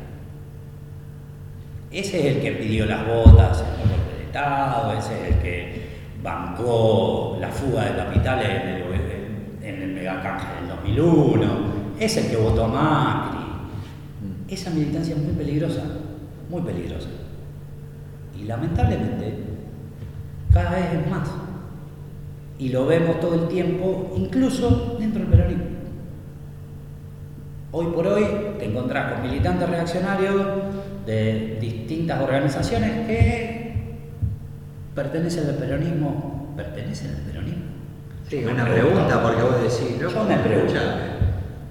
Ese 1.92 2.20
es 2.20 2.36
el 2.36 2.42
que 2.42 2.51
pidió 2.51 2.86
las 2.86 3.08
botas 3.08 3.62
en 3.62 3.82
el 3.82 3.96
golpe 3.96 4.18
de 4.18 4.24
Estado, 4.25 4.94
ese 4.98 5.13
es 5.13 5.36
el 5.36 5.42
que 5.42 5.86
bancó 6.22 7.38
la 7.39 7.50
fuga 7.50 7.86
de 7.86 7.96
capitales 7.96 8.50
en 8.50 8.68
el, 8.70 9.75
en 9.75 9.82
el 9.82 9.89
megacanje 9.94 10.48
del 10.60 10.70
2001, 10.75 11.48
es 12.00 12.18
el 12.18 12.30
que 12.30 12.38
votó 12.38 12.65
a 12.65 12.68
Macri. 12.68 13.46
Esa 14.48 14.72
militancia 14.72 15.15
es 15.15 15.22
muy 15.22 15.34
peligrosa, 15.34 15.84
muy 16.50 16.62
peligrosa. 16.62 17.10
Y 18.38 18.44
lamentablemente, 18.44 19.34
cada 20.51 20.72
vez 20.72 20.86
es 20.94 21.10
más. 21.10 21.30
Y 22.60 22.70
lo 22.70 22.86
vemos 22.86 23.20
todo 23.20 23.36
el 23.36 23.48
tiempo, 23.48 24.13
incluso 24.18 24.98
dentro 25.00 25.22
del 25.22 25.30
peronismo. 25.30 25.75
Hoy 27.77 27.88
por 27.88 28.08
hoy 28.08 28.25
te 28.58 28.67
encontrás 28.67 29.12
con 29.12 29.24
militantes 29.24 29.70
reaccionarios 29.70 30.34
de 31.05 31.58
distintas 31.60 32.22
organizaciones 32.22 33.05
que 33.05 33.98
pertenecen 34.96 35.50
al 35.50 35.55
peronismo. 35.55 36.53
¿Pertenecen 36.55 37.15
al 37.15 37.22
peronismo? 37.29 37.65
Sí, 38.29 38.46
una 38.46 38.63
pregunta, 38.63 39.22
porque 39.22 39.41
vos 39.41 39.62
decís, 39.62 40.00
yo 40.00 40.24
me 40.24 40.38
pregunto. 40.38 40.79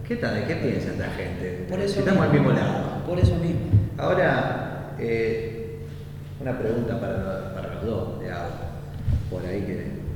¿Qué 0.07 0.17
tal? 0.17 0.47
¿Qué 0.47 0.57
piensa 0.57 0.91
esta 0.91 1.07
gente? 1.07 1.67
Por 1.71 1.81
eso 1.81 2.01
Estamos 2.01 2.27
al 2.27 2.33
mismo 2.35 2.51
lado. 2.51 3.03
Por 3.07 3.19
eso 3.19 3.37
mismo. 3.37 3.61
Ahora, 3.97 4.91
eh, 4.99 5.87
una 6.39 6.59
pregunta 6.59 7.01
para, 7.01 7.55
para 7.55 7.77
los 7.77 7.87
dos, 7.87 8.21
de 8.21 8.31
hago, 8.31 8.51
por 9.31 9.47
ahí 9.47 9.63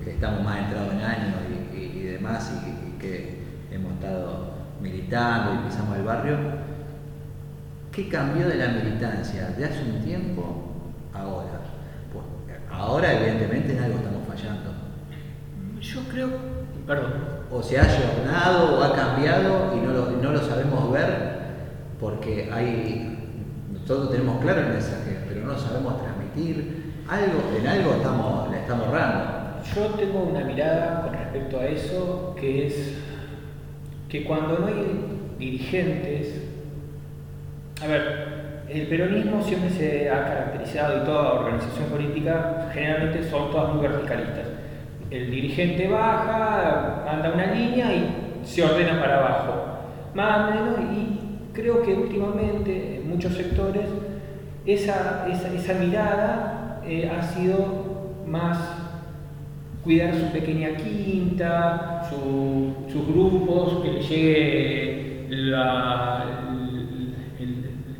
que, 0.05 0.11
estamos 0.11 0.45
más 0.45 0.59
entrados 0.59 0.93
en 0.93 1.01
años 1.01 1.35
y, 1.75 2.01
demás, 2.01 2.53
y, 2.67 2.99
que 3.01 3.39
hemos 3.73 3.95
estado 3.95 4.48
militando 4.81 5.55
y 5.55 5.69
pisamos 5.69 5.97
el 5.97 6.05
barrio. 6.05 6.37
¿Qué 7.93 8.09
cambió 8.09 8.49
de 8.49 8.57
la 8.57 8.69
militancia 8.69 9.51
de 9.57 9.65
hace 9.65 9.83
un 9.83 10.01
tiempo 10.03 10.73
ahora? 11.13 11.61
Pues 12.13 12.25
ahora 12.71 13.13
evidentemente 13.13 13.77
en 13.77 13.83
algo 13.83 13.99
estamos 13.99 14.27
fallando. 14.29 14.73
Yo 15.81 16.01
creo, 16.11 16.29
perdón. 16.87 17.13
O 17.51 17.63
se 17.63 17.79
ha 17.79 17.85
llorado 17.85 18.79
o 18.79 18.83
ha 18.83 18.95
cambiado 18.95 19.77
y 19.77 19.81
no 19.81 19.93
lo, 19.93 20.11
no 20.11 20.33
lo 20.33 20.39
sabemos 20.41 20.93
ver 20.93 21.39
porque 21.99 22.51
hay, 22.53 23.19
nosotros 23.73 24.11
tenemos 24.11 24.41
claro 24.41 24.61
el 24.61 24.69
mensaje, 24.69 25.19
pero 25.29 25.41
no 25.41 25.53
lo 25.53 25.59
sabemos 25.59 26.01
transmitir 26.01 26.95
algo, 27.09 27.57
en 27.59 27.67
algo 27.67 27.93
estamos, 27.95 28.51
le 28.51 28.59
estamos 28.61 28.89
rando. 28.91 29.39
Yo 29.75 29.87
tengo 29.97 30.23
una 30.23 30.45
mirada 30.45 31.03
con 31.03 31.13
respecto 31.13 31.59
a 31.59 31.67
eso, 31.67 32.35
que 32.39 32.67
es 32.67 32.99
que 34.09 34.25
cuando 34.25 34.59
no 34.59 34.67
hay 34.67 34.75
dirigentes, 35.39 36.43
a 37.83 37.87
ver, 37.87 38.29
el 38.69 38.87
peronismo 38.87 39.43
siempre 39.43 39.71
se 39.71 40.11
ha 40.11 40.25
caracterizado 40.25 41.03
y 41.03 41.07
toda 41.07 41.33
organización 41.35 41.87
política 41.87 42.71
generalmente 42.73 43.29
son 43.29 43.51
todas 43.51 43.75
muy 43.75 43.87
verticalistas. 43.87 44.47
El 45.11 45.31
dirigente 45.31 45.89
baja, 45.89 47.05
anda 47.11 47.33
una 47.33 47.55
línea 47.55 47.95
y 47.95 48.45
se 48.45 48.63
ordena 48.63 49.01
para 49.01 49.19
abajo. 49.19 49.65
Más 50.15 50.51
o 50.51 50.55
menos, 50.55 50.79
y 50.93 51.19
creo 51.55 51.83
que 51.83 51.95
últimamente 51.95 52.97
en 52.97 53.09
muchos 53.09 53.35
sectores 53.35 53.87
esa, 54.67 55.27
esa, 55.29 55.75
mirada 55.75 56.83
eh, 56.85 57.11
ha 57.11 57.23
sido 57.23 58.13
más 58.27 58.59
cuidar 59.83 60.15
su 60.15 60.31
pequeña 60.31 60.77
quinta, 60.77 61.98
sus 62.11 63.07
grupos, 63.07 63.83
que 63.83 63.93
le 63.93 64.03
llegue 64.03 64.99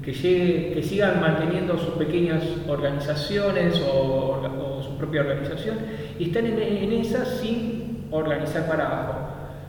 que, 0.03 0.73
que 0.75 0.83
sigan 0.83 1.21
manteniendo 1.21 1.77
sus 1.77 1.95
pequeñas 1.95 2.43
organizaciones 2.67 3.81
o, 3.93 4.41
su 4.83 4.97
propia 4.97 5.23
organización 5.23 5.77
y 6.19 6.29
están 6.29 6.47
en, 6.47 6.59
en 6.61 6.93
esa 6.93 7.25
sin 7.25 8.07
organizar 8.13 8.69
para 8.69 8.87
abajo. 8.87 9.15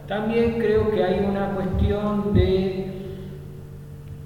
También 0.08 0.60
creo 0.60 0.92
que 0.92 1.04
hay 1.04 1.26
una 1.26 1.56
cuestión 1.56 2.34
de 2.34 2.86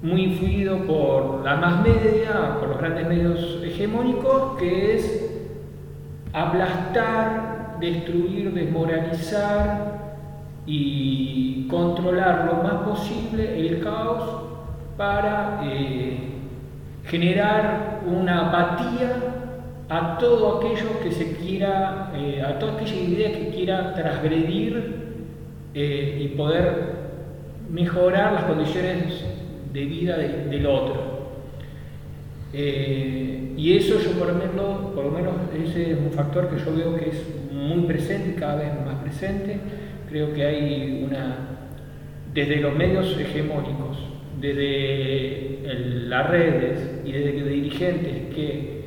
muy 0.02 0.24
influido 0.24 0.78
por 0.86 1.42
la 1.42 1.56
más 1.56 1.82
media, 1.82 2.58
por 2.60 2.68
los 2.68 2.78
grandes 2.78 3.08
medios 3.08 3.60
hegemónicos, 3.64 4.58
que 4.58 4.96
es 4.96 5.30
aplastar, 6.34 7.78
destruir, 7.80 8.52
desmoralizar 8.52 9.93
y 10.66 11.66
controlar 11.68 12.46
lo 12.46 12.62
más 12.62 12.88
posible 12.88 13.58
el 13.66 13.82
caos 13.82 14.44
para 14.96 15.60
eh, 15.64 16.18
generar 17.04 18.00
una 18.06 18.48
apatía 18.48 19.12
a 19.88 20.16
todo 20.18 20.58
aquello 20.58 21.00
que 21.02 21.12
se 21.12 21.36
quiera, 21.36 22.12
eh, 22.16 22.42
a 22.42 22.58
toda 22.58 22.74
aquella 22.74 22.96
idea 22.96 23.32
que 23.32 23.48
quiera 23.48 23.92
transgredir 23.94 25.04
eh, 25.74 26.20
y 26.22 26.28
poder 26.36 26.94
mejorar 27.68 28.32
las 28.32 28.44
condiciones 28.44 29.24
de 29.72 29.84
vida 29.84 30.16
del 30.16 30.66
otro. 30.66 31.14
y 32.52 33.76
eso 33.76 33.98
yo 33.98 34.12
por 34.12 34.28
lo, 34.28 34.34
menos, 34.34 34.92
por 34.94 35.04
lo 35.06 35.10
menos 35.10 35.34
ese 35.52 35.92
es 35.92 35.98
un 35.98 36.12
factor 36.12 36.48
que 36.48 36.64
yo 36.64 36.74
veo 36.76 36.96
que 36.96 37.10
es 37.10 37.22
muy 37.52 37.84
presente, 37.86 38.36
cada 38.38 38.56
vez 38.56 38.72
más 38.86 38.94
presente. 39.02 39.58
Creo 40.14 40.32
que 40.32 40.46
hay 40.46 41.04
una, 41.04 41.38
desde 42.32 42.60
los 42.60 42.72
medios 42.76 43.18
hegemónicos, 43.18 43.98
desde 44.40 45.58
las 46.06 46.30
redes 46.30 47.00
y 47.04 47.10
desde 47.10 47.42
dirigentes 47.42 48.32
que 48.32 48.84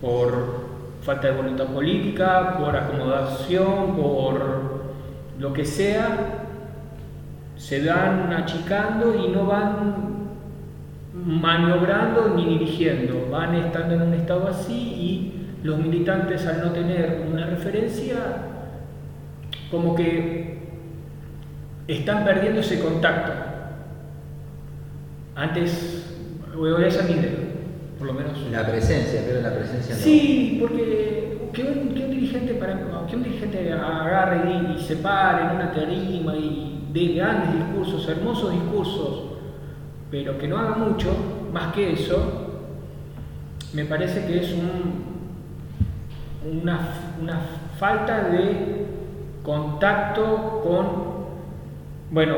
por 0.00 0.64
falta 1.02 1.26
de 1.26 1.36
voluntad 1.36 1.66
política, 1.66 2.56
por 2.58 2.74
acomodación, 2.74 3.96
por 3.98 4.94
lo 5.38 5.52
que 5.52 5.66
sea, 5.66 6.46
se 7.58 7.86
van 7.86 8.32
achicando 8.32 9.14
y 9.14 9.28
no 9.28 9.44
van 9.44 10.30
maniobrando 11.12 12.32
ni 12.34 12.46
dirigiendo, 12.46 13.28
van 13.30 13.56
estando 13.56 13.96
en 13.96 14.00
un 14.00 14.14
estado 14.14 14.48
así 14.48 14.72
y 14.72 15.66
los 15.66 15.78
militantes 15.78 16.46
al 16.46 16.62
no 16.62 16.70
tener 16.70 17.26
una 17.30 17.44
referencia, 17.44 18.54
como 19.70 19.94
que 19.94 20.58
están 21.88 22.24
perdiendo 22.24 22.60
ese 22.60 22.80
contacto. 22.80 23.32
Antes, 25.34 26.06
voy 26.54 26.84
a 26.84 26.86
esa 26.86 27.02
mi 27.02 27.14
por 27.98 28.08
lo 28.08 28.14
menos. 28.14 28.38
La 28.50 28.66
presencia, 28.66 29.22
pero 29.26 29.40
la 29.40 29.54
presencia 29.54 29.94
Sí, 29.94 30.58
porque 30.60 31.50
que 31.52 31.62
un, 31.62 31.94
dirigente 31.94 32.54
para 32.54 33.06
que 33.06 33.16
un 33.16 33.22
dirigente 33.22 33.72
agarre 33.72 34.74
y, 34.76 34.82
se 34.82 34.96
pare 34.96 35.44
en 35.44 35.50
una 35.56 35.72
tarima 35.72 36.36
y 36.36 36.88
dé 36.92 37.14
grandes 37.14 37.54
discursos, 37.54 38.08
hermosos 38.08 38.52
discursos, 38.52 39.22
pero 40.10 40.38
que 40.38 40.48
no 40.48 40.58
haga 40.58 40.74
mucho, 40.74 41.14
más 41.52 41.72
que 41.72 41.92
eso, 41.92 42.62
me 43.72 43.84
parece 43.84 44.26
que 44.26 44.40
es 44.40 44.52
un, 44.52 45.04
una, 46.60 46.78
una 47.20 47.40
falta 47.78 48.28
de 48.28 48.85
contacto 49.46 50.60
con, 50.64 50.86
bueno, 52.10 52.34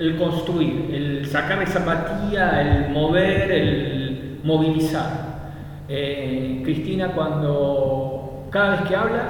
el 0.00 0.18
construir, 0.18 0.90
el 0.92 1.24
sacar 1.24 1.62
esa 1.62 1.82
apatía, 1.82 2.60
el 2.60 2.92
mover, 2.92 3.52
el 3.52 4.40
movilizar. 4.42 5.30
Eh, 5.88 6.60
Cristina 6.64 7.12
cuando 7.12 8.48
cada 8.50 8.70
vez 8.72 8.88
que 8.88 8.96
habla, 8.96 9.24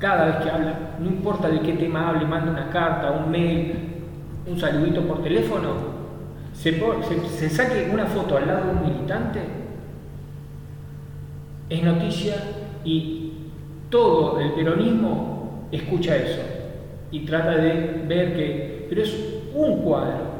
cada 0.00 0.24
vez 0.26 0.36
que 0.38 0.50
habla, 0.50 0.74
no 0.98 1.06
importa 1.06 1.48
de 1.48 1.60
qué 1.60 1.74
tema 1.74 2.08
hable, 2.08 2.26
manda 2.26 2.50
una 2.50 2.70
carta, 2.70 3.12
un 3.12 3.30
mail, 3.30 3.74
un 4.44 4.58
saludito 4.58 5.02
por 5.02 5.22
teléfono, 5.22 5.92
se, 6.52 6.72
se, 6.72 7.28
se 7.28 7.50
saque 7.50 7.88
una 7.92 8.06
foto 8.06 8.36
al 8.36 8.48
lado 8.48 8.64
de 8.64 8.70
un 8.72 8.82
militante, 8.82 9.40
es 11.70 11.82
noticia 11.84 12.34
y 12.84 13.32
todo 13.88 14.40
el 14.40 14.52
peronismo 14.52 15.41
escucha 15.72 16.16
eso 16.16 16.40
y 17.10 17.20
trata 17.20 17.56
de 17.56 18.04
ver 18.06 18.34
que, 18.34 18.86
pero 18.88 19.02
es 19.02 19.14
un 19.54 19.82
cuadro. 19.82 20.32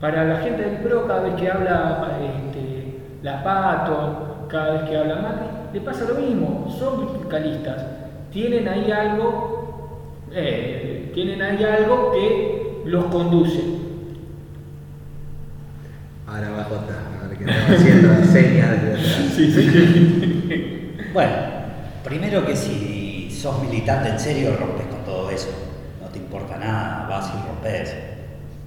Para 0.00 0.24
la 0.24 0.36
gente 0.40 0.62
del 0.62 0.76
PRO, 0.76 1.06
cada 1.06 1.22
vez 1.22 1.34
que 1.34 1.50
habla 1.50 2.18
este, 2.22 3.00
la 3.22 3.42
Pato, 3.42 4.46
cada 4.48 4.74
vez 4.74 4.82
que 4.90 4.96
habla 4.96 5.16
Macri, 5.16 5.48
le 5.72 5.80
pasa 5.80 6.04
lo 6.08 6.14
mismo, 6.14 6.72
son 6.78 7.18
fiscalistas, 7.18 7.84
tienen 8.32 8.68
ahí 8.68 8.90
algo, 8.92 10.14
eh, 10.32 11.10
tienen 11.14 11.42
ahí 11.42 11.64
algo 11.64 12.12
que 12.12 12.82
los 12.84 13.06
conduce. 13.06 13.60
Ahora 16.28 16.50
va 16.50 16.62
a 16.62 17.28
ver 17.28 17.38
que 17.38 17.44
estamos 17.44 17.80
haciendo 17.80 18.24
señas 18.24 18.82
de 18.82 18.88
atrás. 18.92 19.32
Sí, 19.34 19.50
sí. 19.50 20.94
bueno, 21.12 21.58
Primero 22.08 22.46
que 22.46 22.56
si 22.56 22.72
sos 23.38 23.62
militante 23.62 24.08
en 24.08 24.18
serio, 24.18 24.56
rompes 24.58 24.86
con 24.86 25.04
todo 25.04 25.30
eso. 25.30 25.48
No 26.00 26.08
te 26.08 26.18
importa 26.18 26.56
nada, 26.58 27.06
vas 27.08 27.30
y 27.32 27.46
rompes. 27.46 27.94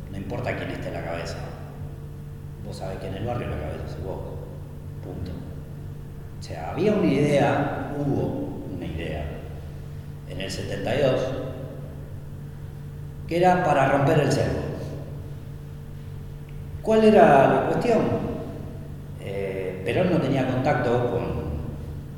No 0.09 0.17
importa 0.17 0.55
quién 0.55 0.71
esté 0.71 0.87
en 0.87 0.93
la 0.93 1.03
cabeza. 1.03 1.35
Vos 2.65 2.77
sabés 2.77 2.99
que 2.99 3.07
en 3.07 3.15
el 3.15 3.25
barrio 3.25 3.49
la 3.49 3.59
cabeza 3.59 3.85
es 3.87 4.03
vos. 4.03 4.19
Punto. 5.03 5.31
O 6.39 6.43
sea, 6.43 6.71
había 6.71 6.93
una 6.93 7.07
idea, 7.07 7.91
hubo 7.97 8.63
una 8.73 8.85
idea 8.85 9.25
en 10.29 10.39
el 10.39 10.49
72 10.49 11.21
que 13.27 13.37
era 13.37 13.63
para 13.63 13.87
romper 13.89 14.19
el 14.19 14.31
cerco. 14.31 14.59
¿Cuál 16.81 17.03
era 17.03 17.47
la 17.47 17.65
cuestión? 17.67 17.99
Eh, 19.21 19.81
Perón 19.85 20.11
no 20.11 20.17
tenía 20.17 20.47
contacto 20.47 21.11
con 21.11 21.21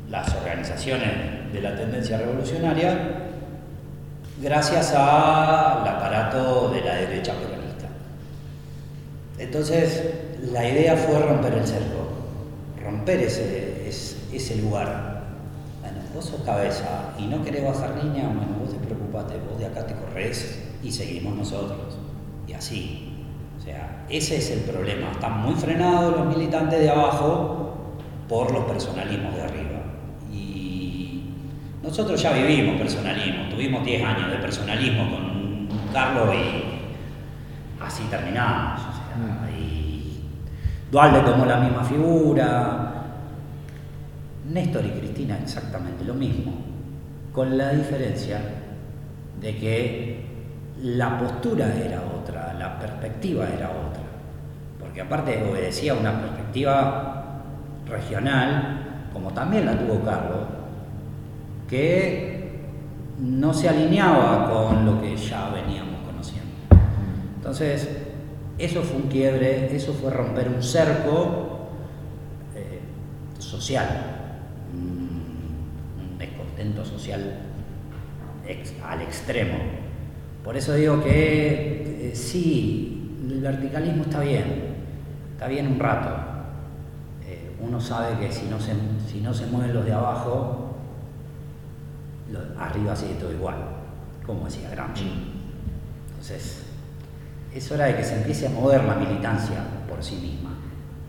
las 0.10 0.34
organizaciones 0.36 1.33
de 1.54 1.62
la 1.62 1.76
tendencia 1.76 2.18
revolucionaria 2.18 3.24
gracias 4.42 4.92
al 4.92 5.88
aparato 5.88 6.70
de 6.70 6.82
la 6.82 6.96
derecha 6.96 7.34
peronista. 7.34 7.88
Entonces, 9.38 10.04
la 10.52 10.68
idea 10.68 10.98
fue 10.98 11.20
romper 11.20 11.54
el 11.54 11.66
cerco, 11.66 12.10
romper 12.84 13.22
ese, 13.22 13.88
ese, 13.88 14.56
lugar. 14.58 15.24
Bueno, 15.82 15.98
vos 16.14 16.26
sos 16.26 16.42
cabeza 16.42 17.14
y 17.18 17.28
no 17.28 17.44
querés 17.44 17.64
bajar 17.64 18.04
línea, 18.04 18.26
bueno, 18.28 18.58
vos 18.60 18.72
te 18.72 18.86
preocupate, 18.86 19.36
vos 19.50 19.60
de 19.60 19.68
acá 19.68 19.86
te 19.86 19.94
corres 19.94 20.60
y 20.84 20.92
seguimos 20.92 21.36
nosotros. 21.36 21.98
Y 22.48 22.54
así. 22.54 23.10
O 23.60 23.64
sea, 23.64 24.06
ese 24.10 24.38
es 24.38 24.52
el 24.52 24.60
problema. 24.60 25.12
Están 25.12 25.40
muy 25.40 25.56
frenados 25.56 26.18
los 26.18 26.36
militantes 26.36 26.80
de 26.80 26.90
abajo 26.90 27.74
por 28.28 28.52
los 28.52 28.66
personalismos 28.66 29.36
de 29.36 29.42
arriba. 29.42 29.73
Nosotros 31.94 32.24
ya 32.24 32.34
vivimos 32.34 32.76
personalismo, 32.78 33.44
tuvimos 33.52 33.86
10 33.86 34.04
años 34.04 34.32
de 34.32 34.38
personalismo 34.38 35.12
con 35.12 35.94
Carlos 35.94 36.34
y 36.34 37.84
así 37.84 38.02
terminamos. 38.10 38.82
O 38.82 38.94
sea, 38.94 39.52
y 39.56 40.24
Dualde 40.92 41.20
tomó 41.20 41.46
la 41.46 41.58
misma 41.58 41.84
figura, 41.84 42.94
Néstor 44.52 44.86
y 44.86 44.90
Cristina 44.90 45.38
exactamente 45.38 46.04
lo 46.04 46.16
mismo, 46.16 46.54
con 47.32 47.56
la 47.56 47.70
diferencia 47.70 48.42
de 49.40 49.56
que 49.56 50.26
la 50.82 51.20
postura 51.20 51.76
era 51.76 52.02
otra, 52.02 52.56
la 52.58 52.80
perspectiva 52.80 53.46
era 53.56 53.70
otra, 53.70 54.02
porque 54.80 55.00
aparte 55.00 55.48
obedecía 55.48 55.94
una 55.94 56.20
perspectiva 56.20 57.44
regional, 57.88 59.10
como 59.14 59.32
también 59.32 59.68
la 59.68 59.78
tuvo 59.78 60.04
Carlos, 60.04 60.53
que 61.74 62.52
no 63.20 63.52
se 63.52 63.68
alineaba 63.68 64.48
con 64.48 64.86
lo 64.86 65.02
que 65.02 65.18
ya 65.18 65.50
veníamos 65.50 66.02
conociendo. 66.06 66.52
Entonces, 67.38 67.90
eso 68.60 68.84
fue 68.84 68.98
un 68.98 69.08
quiebre, 69.08 69.76
eso 69.76 69.92
fue 69.94 70.12
romper 70.12 70.50
un 70.50 70.62
cerco 70.62 71.70
eh, 72.56 72.80
social, 73.40 73.88
un 74.72 76.16
descontento 76.20 76.86
social 76.86 77.40
al 78.86 79.02
extremo. 79.02 79.58
Por 80.44 80.56
eso 80.56 80.76
digo 80.76 81.02
que 81.02 82.12
eh, 82.12 82.16
sí, 82.16 83.18
el 83.28 83.42
verticalismo 83.42 84.04
está 84.04 84.20
bien, 84.20 84.76
está 85.32 85.48
bien 85.48 85.66
un 85.66 85.80
rato. 85.80 86.10
Eh, 87.26 87.56
uno 87.60 87.82
sabe 87.82 88.20
que 88.20 88.32
si 88.32 88.46
no, 88.46 88.60
se, 88.60 88.74
si 89.12 89.22
no 89.22 89.34
se 89.34 89.48
mueven 89.48 89.74
los 89.74 89.86
de 89.86 89.94
abajo, 89.94 90.63
arriba 92.58 92.96
sigue 92.96 93.16
todo 93.16 93.32
igual, 93.32 93.56
como 94.26 94.46
decía 94.46 94.70
Gramsci. 94.70 95.12
Entonces, 96.10 96.64
es 97.54 97.72
hora 97.72 97.86
de 97.86 97.96
que 97.98 98.04
se 98.04 98.16
empiece 98.16 98.48
a 98.48 98.50
mover 98.50 98.84
la 98.84 98.96
militancia 98.96 99.58
por 99.88 100.04
sí 100.04 100.16
misma, 100.16 100.52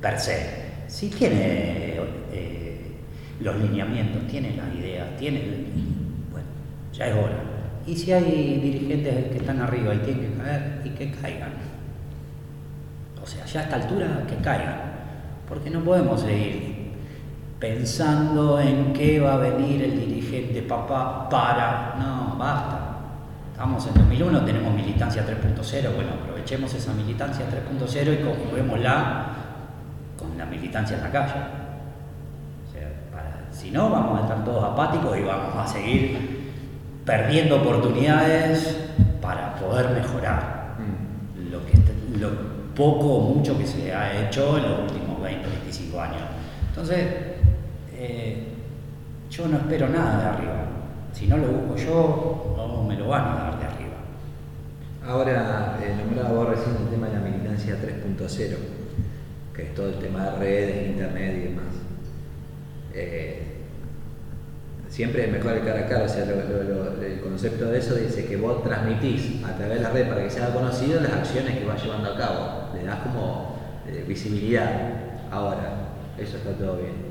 per 0.01 0.19
se. 0.19 0.65
Si 0.89 1.09
tiene 1.09 1.97
eh, 2.33 2.93
los 3.41 3.57
lineamientos, 3.57 4.27
tiene 4.27 4.57
las 4.57 4.75
ideas, 4.75 5.17
tiene. 5.17 5.41
Bueno, 6.31 6.47
ya 6.93 7.07
es 7.07 7.15
hora. 7.15 7.43
Y 7.87 7.97
si 7.97 8.13
hay 8.13 8.61
dirigentes 8.63 9.33
que 9.33 9.37
están 9.39 9.61
arriba 9.61 9.95
y 9.95 9.99
tienen 9.99 10.33
que 10.33 10.43
caer, 10.43 10.81
y 10.85 10.91
que 10.91 11.11
caigan. 11.13 11.53
O 13.23 13.27
sea, 13.27 13.45
ya 13.47 13.61
a 13.61 13.63
esta 13.65 13.77
altura 13.77 14.25
que 14.29 14.37
caigan. 14.37 14.95
Porque 15.49 15.71
no 15.71 15.83
podemos 15.83 16.21
seguir 16.23 16.75
pensando 17.59 18.61
en 18.61 18.93
qué 18.93 19.21
va 19.21 19.35
a 19.35 19.37
venir 19.39 19.83
el 19.83 20.01
dirigente 20.01 20.24
papá 20.69 21.29
para... 21.29 21.95
No, 21.99 22.37
basta. 22.39 22.79
Estamos 23.53 23.87
en 23.87 23.95
2001, 23.95 24.45
tenemos 24.45 24.75
militancia 24.75 25.25
3.0, 25.25 25.95
bueno, 25.95 26.11
aprovechemos 26.23 26.75
esa 26.75 26.93
militancia 26.93 27.47
3.0 27.47 28.21
y 28.21 28.25
conjuguémosla 28.25 29.27
con 30.19 30.37
la 30.37 30.45
militancia 30.47 30.97
en 30.97 31.03
la 31.05 31.11
calle. 31.11 31.33
O 32.69 32.73
sea, 32.73 32.89
para- 33.13 33.53
si 33.53 33.71
no, 33.71 33.91
vamos 33.91 34.19
a 34.19 34.23
estar 34.23 34.45
todos 34.45 34.65
apáticos 34.65 35.17
y 35.17 35.23
vamos 35.23 35.57
a 35.57 35.67
seguir 35.67 36.53
perdiendo 37.05 37.57
oportunidades 37.57 38.77
para 39.23 39.55
poder 39.55 39.91
mejorar 39.91 40.75
Mm. 40.79 41.53
lo, 41.53 41.65
que, 41.65 41.73
est- 41.75 42.19
lo 42.21 42.31
poco 42.75 43.07
o 43.19 43.35
mucho 43.35 43.57
que 43.57 43.67
se 43.67 43.95
ha 43.95 44.21
hecho 44.27 44.57
en 44.59 44.65
los 44.69 44.81
últimos 44.81 45.23
20, 45.23 45.47
25 45.49 46.01
años. 46.01 46.23
Entonces, 46.71 47.07
eh, 47.93 48.44
yo 49.37 49.49
no 49.49 49.57
espero 49.59 49.89
nada 49.89 50.21
de 50.21 50.29
arriba. 50.29 50.67
Si 51.13 51.27
no 51.27 51.37
lo 51.37 51.49
busco 51.49 51.77
yo, 51.77 52.55
no 52.57 52.85
me 52.85 52.97
lo 52.97 53.09
van 53.09 53.27
a 53.27 53.35
dar 53.35 53.59
de 53.59 53.65
arriba. 53.65 53.97
Ahora, 55.05 55.79
eh, 55.83 55.95
nombraba 55.97 56.31
vos 56.31 56.49
recién 56.51 56.77
el 56.77 56.89
tema 56.89 57.09
de 57.09 57.15
la 57.15 57.21
militancia 57.21 57.77
3.0, 57.83 58.57
que 59.55 59.63
es 59.63 59.75
todo 59.75 59.89
el 59.89 59.99
tema 59.99 60.25
de 60.25 60.39
redes, 60.39 60.87
internet 60.89 61.35
y 61.37 61.49
demás. 61.49 61.65
Eh, 62.93 63.43
siempre 64.89 65.25
es 65.25 65.33
mejor 65.33 65.55
el 65.55 65.65
cara 65.65 65.81
a 65.81 65.89
cara, 65.89 66.05
o 66.05 66.09
sea, 66.09 66.25
el 66.25 67.21
concepto 67.21 67.67
de 67.67 67.79
eso 67.79 67.97
dice 67.97 68.27
que 68.27 68.37
vos 68.37 68.63
transmitís 68.63 69.45
a 69.45 69.57
través 69.57 69.79
de 69.79 69.83
la 69.83 69.91
red 69.91 70.09
para 70.09 70.23
que 70.23 70.31
sea 70.31 70.55
conocido 70.55 71.01
las 71.01 71.13
acciones 71.13 71.59
que 71.59 71.65
vas 71.65 71.83
llevando 71.83 72.13
a 72.13 72.17
cabo, 72.17 72.71
le 72.73 72.85
das 72.85 73.01
como 73.01 73.57
eh, 73.89 74.05
visibilidad. 74.07 74.71
Ahora, 75.33 75.75
eso 76.17 76.37
está 76.37 76.53
todo 76.53 76.77
bien. 76.77 77.04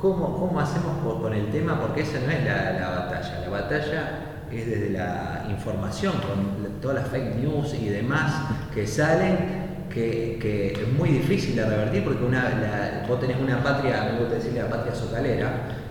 ¿Cómo, 0.00 0.58
hacemos 0.58 1.20
con 1.20 1.32
el 1.34 1.50
tema? 1.50 1.78
Porque 1.78 2.02
esa 2.02 2.20
no 2.20 2.30
es 2.30 2.44
la, 2.44 2.72
la 2.72 2.88
batalla. 2.88 3.40
La 3.40 3.50
batalla 3.50 4.10
es 4.50 4.66
desde 4.66 4.90
la 4.90 5.46
información, 5.50 6.14
con 6.14 6.80
todas 6.80 7.02
las 7.02 7.08
fake 7.08 7.36
news 7.36 7.74
y 7.74 7.88
demás 7.88 8.32
que 8.74 8.86
salen, 8.86 9.36
que, 9.90 10.72
es 10.72 10.92
muy 10.98 11.10
difícil 11.10 11.56
de 11.56 11.66
revertir 11.66 12.04
porque 12.04 12.24
vos 13.08 13.20
tenés 13.20 13.36
una 13.38 13.62
patria, 13.62 14.10
me 14.12 14.20
gusta 14.20 14.36
decir 14.36 14.54
la 14.54 14.68
patria 14.68 14.94
socalera, 14.94 15.50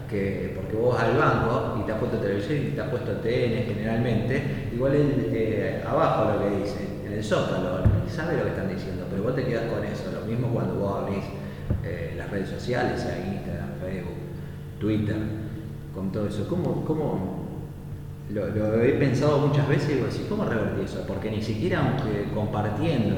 que 0.10 0.54
porque 0.56 0.76
vos 0.76 1.00
al 1.00 1.16
banco 1.16 1.78
y 1.80 1.86
te 1.86 1.92
has 1.92 2.00
puesto 2.00 2.18
televisión 2.18 2.58
y 2.58 2.72
te 2.72 2.82
has 2.82 2.90
puesto 2.90 3.12
TN 3.18 3.66
generalmente, 3.68 4.70
igual 4.74 4.96
el, 4.96 5.30
eh, 5.32 5.84
abajo 5.88 6.34
lo 6.34 6.40
que 6.40 6.64
dice, 6.64 6.80
en 7.06 7.14
el 7.14 7.24
zócalo, 7.24 7.84
sabe 8.10 8.38
lo 8.38 8.44
que 8.44 8.50
están 8.50 8.70
diciendo, 8.70 9.06
pero 9.10 9.24
vos 9.24 9.36
te 9.36 9.46
quedás 9.46 9.72
con 9.72 9.84
eso. 9.84 10.12
Lo 10.12 10.26
mismo 10.26 10.48
cuando 10.48 10.76
vos 10.76 11.04
abrís 11.04 11.24
eh, 11.84 12.16
las 12.18 12.30
redes 12.32 12.50
sociales, 12.50 13.04
Facebook, 13.04 13.39
Twitter, 14.80 15.18
con 15.94 16.12
todo 16.12 16.28
eso. 16.28 16.48
¿Cómo, 16.48 16.84
cómo 16.86 17.40
lo, 18.34 18.84
he 18.84 18.94
pensado 18.94 19.40
muchas 19.40 19.68
veces 19.68 19.90
y 19.90 19.94
digo, 19.96 20.08
así, 20.08 20.26
¿cómo 20.30 20.46
revertir 20.46 20.86
eso? 20.86 21.04
Porque 21.08 21.32
ni 21.32 21.42
siquiera 21.42 21.80
aunque 21.80 22.32
compartiendo 22.34 23.16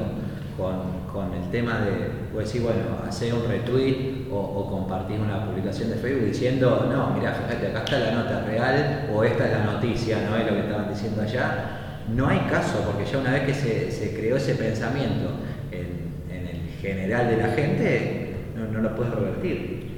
con, 0.56 1.12
con 1.12 1.34
el 1.34 1.50
tema 1.50 1.80
de, 1.80 2.08
vos 2.32 2.44
decís, 2.44 2.62
bueno, 2.62 2.80
hacer 3.06 3.34
un 3.34 3.46
retweet 3.46 4.28
o, 4.30 4.36
o 4.36 4.70
compartir 4.70 5.20
una 5.20 5.44
publicación 5.46 5.90
de 5.90 5.96
Facebook 5.96 6.26
diciendo, 6.26 6.88
no, 6.90 7.14
mira, 7.14 7.34
fíjate, 7.34 7.68
acá 7.68 7.84
está 7.84 7.98
la 7.98 8.12
nota 8.12 8.44
real 8.44 9.10
o 9.14 9.22
esta 9.22 9.46
es 9.46 9.52
la 9.52 9.72
noticia, 9.72 10.28
no 10.28 10.36
es 10.36 10.46
lo 10.46 10.52
que 10.52 10.60
estaban 10.60 10.88
diciendo 10.88 11.22
allá. 11.22 11.78
No 12.14 12.26
hay 12.26 12.40
caso, 12.50 12.82
porque 12.84 13.10
ya 13.10 13.18
una 13.18 13.32
vez 13.32 13.42
que 13.44 13.54
se, 13.54 13.90
se 13.90 14.14
creó 14.14 14.36
ese 14.36 14.54
pensamiento 14.54 15.30
en, 15.70 16.34
en 16.34 16.48
el 16.48 16.68
general 16.80 17.28
de 17.28 17.36
la 17.36 17.48
gente, 17.48 18.34
no, 18.56 18.66
no 18.66 18.80
lo 18.80 18.96
puedes 18.96 19.14
revertir. 19.14 19.91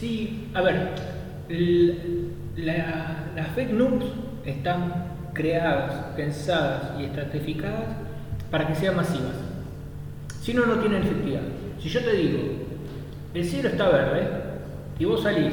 Sí, 0.00 0.48
a 0.54 0.62
ver, 0.62 0.94
las 2.56 3.48
fake 3.54 3.72
news 3.74 4.02
están 4.46 4.94
creadas, 5.34 5.92
pensadas 6.16 6.98
y 6.98 7.04
estratificadas 7.04 7.84
para 8.50 8.66
que 8.66 8.74
sean 8.76 8.96
masivas. 8.96 9.34
Si 10.40 10.54
no, 10.54 10.64
no 10.64 10.76
tienen 10.76 11.02
efectividad. 11.02 11.42
Si 11.78 11.90
yo 11.90 12.00
te 12.00 12.12
digo, 12.12 12.38
el 13.34 13.44
cielo 13.44 13.68
está 13.68 13.90
verde, 13.90 14.26
y 14.98 15.04
vos 15.04 15.22
salís 15.22 15.52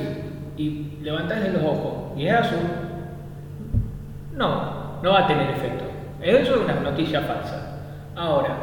y 0.55 0.97
levantás 1.01 1.51
los 1.51 1.63
ojos 1.63 2.17
y 2.17 2.27
es 2.27 2.33
azul, 2.33 2.59
no, 4.33 5.01
no 5.03 5.11
va 5.11 5.25
a 5.25 5.27
tener 5.27 5.49
efecto. 5.49 5.83
Eso 6.21 6.55
es 6.55 6.61
una 6.61 6.79
noticia 6.79 7.19
falsa. 7.19 7.79
Ahora, 8.15 8.59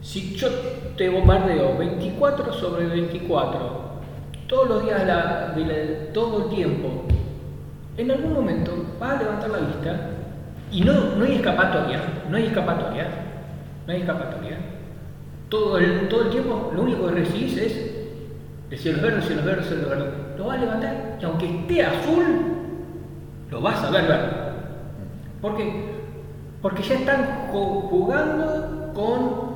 si 0.00 0.34
yo 0.34 0.48
te 0.96 1.10
bombardeo 1.10 1.76
24 1.76 2.50
sobre 2.54 2.86
24, 2.86 3.83
todos 4.48 4.68
los 4.68 4.84
días, 4.84 5.00
de 5.00 5.06
la- 5.06 6.12
todo 6.12 6.44
el 6.44 6.54
tiempo, 6.56 6.88
en 7.96 8.10
algún 8.10 8.32
momento 8.34 8.72
vas 9.00 9.12
a 9.14 9.22
levantar 9.22 9.50
la 9.50 9.58
vista 9.58 10.10
y 10.70 10.80
no, 10.82 10.92
no 11.16 11.24
hay 11.24 11.36
escapatoria, 11.36 12.00
no 12.30 12.36
hay 12.36 12.46
escapatoria, 12.46 13.06
no 13.86 13.92
hay 13.92 14.00
escapatoria. 14.00 14.56
Todo 15.48 15.78
el, 15.78 16.08
todo 16.08 16.22
el 16.22 16.30
tiempo 16.30 16.72
lo 16.74 16.82
único 16.82 17.06
que 17.06 17.12
recibís 17.14 17.56
es 17.56 17.90
el 18.70 18.78
cielo 18.78 19.02
verde, 19.02 19.18
el 19.18 19.22
cielo 19.22 19.42
verde, 19.44 19.60
el 19.62 19.68
cielo 19.68 19.88
verde. 19.88 20.04
Lo 20.36 20.44
vas 20.46 20.56
a 20.58 20.60
levantar 20.60 21.18
y 21.20 21.24
aunque 21.24 21.46
esté 21.46 21.82
azul, 21.84 22.24
lo 23.50 23.60
vas 23.60 23.84
a 23.84 23.90
ver 23.90 24.02
verde. 24.08 24.28
¿Por 25.40 25.56
qué? 25.56 25.94
Porque 26.60 26.82
ya 26.82 26.94
están 26.94 27.50
ju- 27.52 27.82
jugando 27.88 28.90
con 28.94 29.54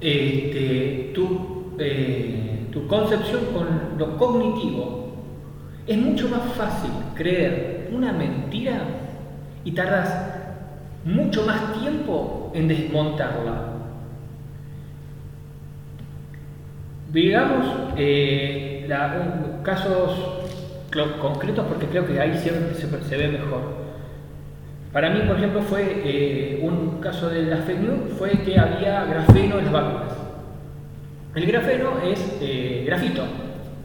este, 0.00 1.12
tu, 1.14 1.74
eh, 1.78 2.45
tu 2.76 2.86
concepción, 2.86 3.40
con 3.54 3.66
lo 3.96 4.18
cognitivo. 4.18 5.06
Es 5.86 5.96
mucho 5.96 6.28
más 6.28 6.42
fácil 6.58 6.90
creer 7.14 7.88
una 7.90 8.12
mentira 8.12 8.82
y 9.64 9.72
tardas 9.72 10.14
mucho 11.02 11.46
más 11.46 11.80
tiempo 11.80 12.52
en 12.54 12.68
desmontarla. 12.68 13.72
Digamos 17.14 17.66
eh, 17.96 18.86
casos 19.62 20.44
concretos 21.22 21.64
porque 21.66 21.86
creo 21.86 22.06
que 22.06 22.20
ahí 22.20 22.36
siempre 22.36 22.74
se, 22.74 22.90
se 23.04 23.16
ve 23.16 23.28
mejor. 23.28 23.86
Para 24.92 25.08
mí, 25.08 25.20
por 25.26 25.38
ejemplo, 25.38 25.62
fue 25.62 26.02
eh, 26.04 26.60
un 26.62 27.00
caso 27.00 27.30
de 27.30 27.42
la 27.44 27.56
fake 27.58 27.80
news 27.80 28.12
fue 28.18 28.32
que 28.32 28.58
había 28.58 29.04
grafeno 29.06 29.60
en 29.60 29.64
las 29.64 29.72
vacunas. 29.72 30.15
El 31.36 31.46
grafeno 31.46 32.00
es 32.04 32.38
eh, 32.40 32.82
grafito, 32.86 33.22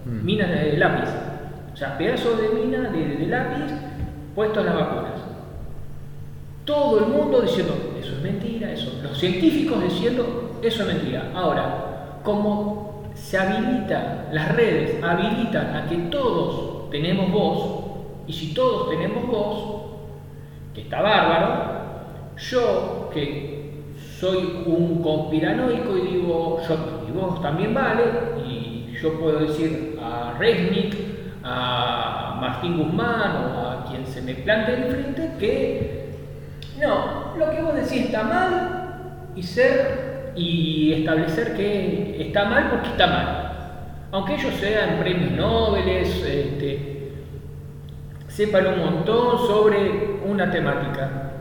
Mm. 0.04 0.26
mina 0.26 0.48
de 0.48 0.78
lápiz, 0.78 1.10
o 1.72 1.78
sea, 1.78 1.96
pedazo 1.96 2.36
de 2.36 2.50
mina 2.50 2.90
de, 2.90 3.18
de 3.18 3.28
lápiz 3.28 3.72
puesto 4.34 4.62
en 4.62 4.66
las 4.66 4.76
vacunas. 4.76 5.22
Todo 6.66 7.00
el 7.00 7.06
mundo 7.06 7.42
diciendo 7.42 7.74
eso 8.00 8.14
es 8.16 8.22
mentira, 8.24 8.72
eso. 8.72 9.00
Los 9.04 9.18
científicos 9.20 9.84
diciendo 9.84 10.58
eso 10.64 10.82
es 10.82 10.88
mentira. 10.88 11.32
Ahora, 11.36 12.20
como 12.24 13.04
se 13.14 13.38
habilitan, 13.38 14.30
las 14.32 14.56
redes 14.56 15.04
habilitan 15.04 15.76
a 15.76 15.86
que 15.88 15.98
todos 16.10 16.90
tenemos 16.90 17.32
voz, 17.32 17.84
y 18.28 18.34
si 18.34 18.54
todos 18.56 18.90
tenemos 18.90 19.28
voz, 19.28 19.82
que 20.74 20.82
está 20.82 21.02
bárbaro, 21.02 21.82
yo 22.38 23.10
que 23.14 23.84
soy 24.20 24.64
un 24.66 25.02
conspiranoico 25.04 25.98
y 25.98 26.02
digo, 26.14 26.60
yo, 26.68 27.01
vos 27.14 27.42
también 27.42 27.74
vale, 27.74 28.04
y 28.46 28.94
yo 29.02 29.20
puedo 29.20 29.40
decir 29.40 30.00
a 30.02 30.36
Resnick, 30.38 30.96
a 31.44 32.38
Martín 32.40 32.78
Guzmán 32.78 33.56
o 33.56 33.68
a 33.68 33.86
quien 33.90 34.06
se 34.06 34.22
me 34.22 34.36
plante 34.36 34.74
enfrente 34.74 35.32
que 35.40 36.02
no, 36.80 37.36
lo 37.38 37.50
que 37.52 37.62
vos 37.62 37.76
decís 37.76 38.06
está 38.06 38.24
mal 38.24 39.30
y 39.36 39.44
ser 39.44 40.34
y 40.36 40.94
establecer 40.94 41.56
que 41.56 42.22
está 42.22 42.46
mal 42.46 42.70
porque 42.70 42.90
está 42.90 43.08
mal. 43.08 43.38
Aunque 44.12 44.36
ellos 44.36 44.54
sean 44.56 45.00
premios 45.00 45.32
Nobel, 45.32 45.88
este, 45.88 47.14
sepan 48.28 48.68
un 48.68 48.80
montón 48.80 49.38
sobre 49.48 50.20
una 50.26 50.50
temática. 50.50 51.32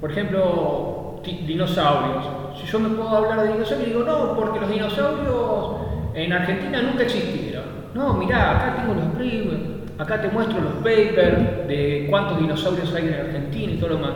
Por 0.00 0.10
ejemplo, 0.10 1.20
dinosaurios. 1.22 2.41
Si 2.60 2.66
yo 2.66 2.78
me 2.80 2.88
puedo 2.90 3.08
hablar 3.08 3.42
de 3.42 3.52
dinosaurios, 3.54 3.88
digo, 3.88 4.04
no, 4.04 4.34
porque 4.36 4.60
los 4.60 4.70
dinosaurios 4.70 5.76
en 6.14 6.32
Argentina 6.32 6.82
nunca 6.82 7.02
existieron. 7.04 7.64
No, 7.94 8.14
mirá, 8.14 8.52
acá 8.58 8.76
tengo 8.82 8.94
los 8.94 9.14
primos, 9.16 9.54
acá 9.98 10.20
te 10.20 10.28
muestro 10.28 10.60
los 10.60 10.72
papers 10.74 11.66
de 11.68 12.06
cuántos 12.10 12.38
dinosaurios 12.38 12.94
hay 12.94 13.08
en 13.08 13.14
Argentina 13.14 13.72
y 13.72 13.76
todo 13.76 13.90
lo 13.90 13.98
más. 13.98 14.10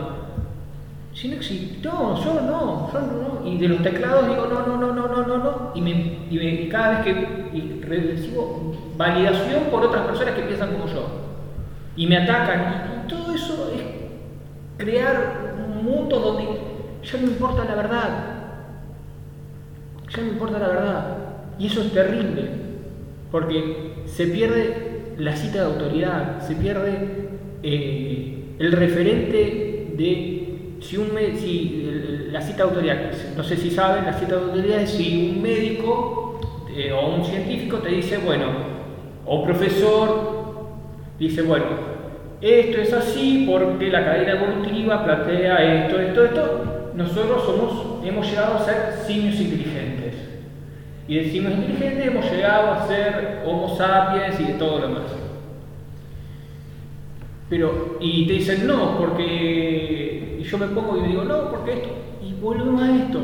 Si 1.15 1.29
no 1.29 1.37
existe, 1.37 1.87
no, 1.89 2.15
yo 2.23 2.35
no, 2.43 2.91
yo 2.93 3.01
no. 3.01 3.47
Y 3.49 3.57
de 3.59 3.69
los 3.69 3.83
teclados 3.83 4.29
digo, 4.29 4.47
no, 4.51 4.67
no, 4.67 4.77
no, 4.77 4.93
no, 4.93 5.09
no, 5.09 5.27
no, 5.27 5.39
no. 5.39 5.73
Y, 5.75 5.81
me, 5.81 5.91
y, 6.31 6.37
me- 6.39 6.69
cada 6.69 6.91
vez 6.91 7.05
que 7.05 7.47
y 7.57 7.81
recibo 7.83 8.75
validación 8.99 9.63
por 9.71 9.83
otras 9.85 10.05
personas 10.07 10.35
que 10.35 10.43
piensan 10.43 10.73
como 10.73 10.87
yo. 10.87 11.07
Y 11.97 12.07
me 12.07 12.19
atacan. 12.19 13.05
Y 13.05 13.09
todo 13.09 13.35
eso 13.35 13.71
es 13.75 13.83
crear 14.77 15.55
un 15.67 15.85
mundo 15.85 16.19
donde 16.19 16.45
ya 17.07 17.21
no 17.21 17.27
importa 17.29 17.65
la 17.65 17.75
verdad. 17.75 18.09
Ya 20.11 20.23
no 20.23 20.29
importa 20.29 20.59
la 20.59 20.69
verdad. 20.69 21.17
Y 21.59 21.67
eso 21.67 21.81
es 21.83 21.93
terrible. 21.93 22.49
Porque 23.31 23.95
se 24.07 24.27
pierde 24.27 25.15
la 25.19 25.35
cita 25.37 25.61
de 25.61 25.73
autoridad, 25.73 26.41
se 26.41 26.55
pierde 26.57 27.29
eh, 27.63 28.55
el 28.59 28.73
referente 28.73 29.93
de 29.97 30.77
si, 30.81 30.97
un, 30.99 31.11
si 31.37 32.29
la 32.31 32.41
cita 32.41 32.59
de 32.59 32.63
autoridad, 32.63 32.97
no 33.37 33.43
sé 33.43 33.57
si 33.57 33.71
saben, 33.71 34.05
la 34.05 34.13
cita 34.13 34.37
de 34.37 34.45
autoridad 34.45 34.81
es 34.81 34.91
si 34.91 35.33
un 35.33 35.43
médico 35.43 36.41
eh, 36.75 36.93
o 36.93 37.15
un 37.15 37.25
científico 37.25 37.79
te 37.79 37.89
dice, 37.89 38.19
bueno, 38.19 38.47
o 39.25 39.43
profesor 39.43 40.37
dice, 41.19 41.43
bueno, 41.43 41.65
esto 42.41 42.79
es 42.79 42.93
así 42.93 43.47
porque 43.51 43.89
la 43.89 44.05
cadena 44.05 44.33
evolutiva 44.33 45.05
plantea 45.05 45.85
esto, 45.87 45.99
esto, 45.99 46.25
esto. 46.25 46.76
Nosotros 46.97 47.45
somos, 47.45 48.05
hemos 48.05 48.27
llegado 48.27 48.57
a 48.57 48.65
ser 48.65 48.95
simios 49.07 49.37
inteligentes. 49.37 50.15
Y 51.07 51.17
de 51.17 51.31
simios 51.31 51.55
inteligentes 51.55 52.07
hemos 52.07 52.25
llegado 52.31 52.73
a 52.73 52.87
ser 52.89 53.43
homo 53.47 53.77
sapiens 53.77 54.41
y 54.41 54.45
de 54.45 54.55
todo 54.55 54.81
lo 54.81 54.89
demás. 54.89 55.13
Pero, 57.49 57.99
y 58.01 58.27
te 58.27 58.33
dicen 58.33 58.67
no, 58.67 58.99
porque. 58.99 60.39
Y 60.41 60.43
yo 60.43 60.59
me 60.59 60.67
pongo 60.69 60.97
y 60.97 61.09
digo 61.09 61.23
no, 61.23 61.51
porque 61.51 61.75
esto. 61.75 61.89
Y 62.23 62.33
volvemos 62.41 62.83
a 62.83 62.97
esto. 62.97 63.21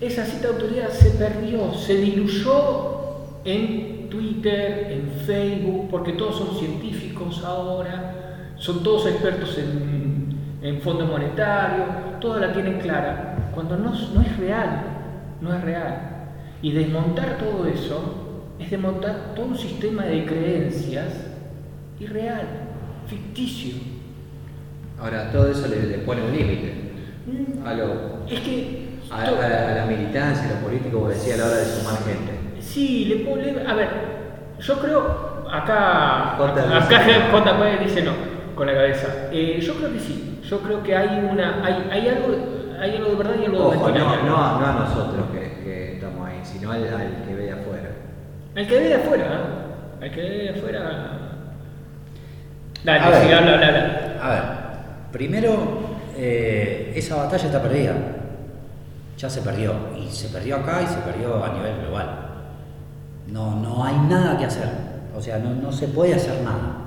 Esa 0.00 0.24
cita 0.24 0.48
de 0.48 0.54
autoridad 0.54 0.88
se 0.90 1.10
perdió, 1.10 1.74
se 1.74 1.96
diluyó 1.96 3.08
en 3.44 4.08
Twitter, 4.08 4.92
en 4.92 5.10
Facebook, 5.26 5.88
porque 5.90 6.12
todos 6.12 6.36
son 6.36 6.56
científicos 6.56 7.42
ahora, 7.44 8.54
son 8.56 8.82
todos 8.82 9.06
expertos 9.06 9.58
en, 9.58 10.07
en 10.62 10.80
fondo 10.80 11.06
monetario, 11.06 11.84
toda 12.20 12.40
la 12.40 12.52
tienen 12.52 12.80
clara, 12.80 13.50
cuando 13.54 13.76
no, 13.76 13.90
no 13.90 14.20
es 14.20 14.36
real, 14.36 14.82
no 15.40 15.54
es 15.54 15.62
real. 15.62 16.00
Y 16.62 16.72
desmontar 16.72 17.38
todo 17.38 17.66
eso 17.66 18.44
es 18.58 18.70
desmontar 18.70 19.34
todo 19.34 19.46
un 19.46 19.58
sistema 19.58 20.04
de 20.04 20.24
creencias 20.26 21.26
irreal 22.00 22.46
ficticio. 23.06 23.74
Ahora, 25.00 25.30
todo 25.30 25.50
eso 25.50 25.68
le, 25.68 25.98
pone 25.98 26.22
un 26.22 26.36
límite 26.36 26.74
mm. 27.26 27.66
a 27.66 27.74
lo. 27.74 28.26
Es 28.28 28.40
que. 28.40 28.88
A, 29.10 29.24
la, 29.24 29.86
militancia, 29.86 30.50
a 30.50 30.60
lo 30.60 30.66
político, 30.66 30.98
como 30.98 31.08
decía 31.08 31.34
a 31.34 31.38
la 31.38 31.46
hora 31.46 31.56
de 31.56 31.64
sumar 31.64 31.96
gente. 32.04 32.32
Sí, 32.60 33.06
le 33.06 33.24
pone. 33.24 33.54
A 33.66 33.74
ver, 33.74 33.88
yo 34.60 34.78
creo. 34.78 35.28
Acá. 35.50 36.34
acá 36.34 37.04
dice 37.82 38.02
no, 38.02 38.12
con 38.58 38.66
la 38.66 38.74
cabeza. 38.74 39.28
Eh, 39.32 39.60
yo 39.60 39.74
creo 39.76 39.92
que 39.92 40.00
sí. 40.00 40.40
Yo 40.42 40.58
creo 40.60 40.82
que 40.82 40.94
hay 40.94 41.24
una. 41.24 41.64
Hay, 41.64 41.88
hay 41.90 42.08
algo. 42.08 42.36
Hay 42.80 42.96
algo 42.96 43.10
de 43.10 43.14
verdad 43.14 43.34
y 43.40 43.46
algo 43.46 43.70
de 43.70 43.76
mentira. 43.76 43.98
No, 43.98 44.22
no, 44.22 44.60
no, 44.60 44.66
a 44.66 44.72
nosotros 44.80 45.26
que, 45.32 45.62
que, 45.64 45.94
estamos 45.94 46.28
ahí, 46.28 46.40
sino 46.42 46.70
al, 46.70 46.82
que 47.26 47.34
ve 47.34 47.44
de 47.44 47.52
afuera. 47.52 47.90
Al 48.54 48.66
que 48.66 48.74
ve 48.74 48.88
de 48.88 48.94
afuera, 48.94 49.24
¿eh? 49.24 50.04
Al 50.04 50.10
que 50.10 50.20
ve 50.20 50.28
de 50.28 50.50
afuera 50.50 51.18
a 54.20 54.30
ver, 54.30 54.42
primero, 55.12 55.54
eh, 56.16 56.92
esa 56.94 57.16
batalla 57.16 57.46
está 57.46 57.62
perdida. 57.62 57.92
Ya 59.16 59.28
se 59.28 59.42
perdió. 59.42 59.74
Y 59.96 60.08
se 60.10 60.28
perdió 60.28 60.56
acá 60.56 60.82
y 60.82 60.86
se 60.86 60.98
perdió 60.98 61.44
a 61.44 61.52
nivel 61.52 61.80
global. 61.80 62.06
No, 63.26 63.56
no 63.56 63.84
hay 63.84 63.96
nada 64.08 64.38
que 64.38 64.44
hacer. 64.44 64.68
O 65.16 65.20
sea, 65.20 65.38
no, 65.38 65.72
se 65.72 65.88
puede 65.88 66.14
hacer 66.14 66.40
nada. 66.42 66.77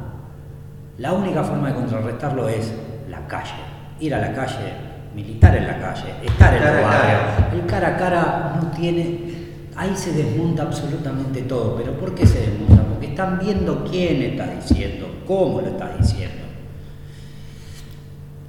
La 0.98 1.14
única 1.14 1.44
forma 1.44 1.70
de 1.70 1.76
contrarrestarlo 1.76 2.48
es 2.50 2.74
la 3.10 3.26
calle. 3.28 3.54
Ir 4.00 4.14
a 4.16 4.20
la 4.20 4.34
calle, 4.34 4.74
militar 5.16 5.56
en 5.56 5.68
la 5.68 5.80
calle, 5.80 6.14
estar 6.24 6.54
en 6.54 6.64
el 6.64 6.84
barrio. 6.84 7.18
El 7.54 7.66
cara 7.66 7.88
a 7.90 7.98
cara 7.98 8.60
no 8.62 8.72
tiene. 8.72 9.42
Ahí 9.76 9.96
se 9.96 10.12
desmonta 10.14 10.64
absolutamente 10.64 11.44
todo. 11.44 11.76
¿Pero 11.78 11.94
por 11.94 12.14
qué 12.14 12.26
se 12.26 12.42
desmonta? 12.42 12.84
Porque 12.84 13.08
están 13.08 13.40
viendo 13.40 13.86
quién 13.90 14.22
está 14.22 14.48
diciendo 14.48 15.08
cómo 15.26 15.62
lo 15.62 15.68
estás 15.68 15.98
diciendo. 15.98 16.44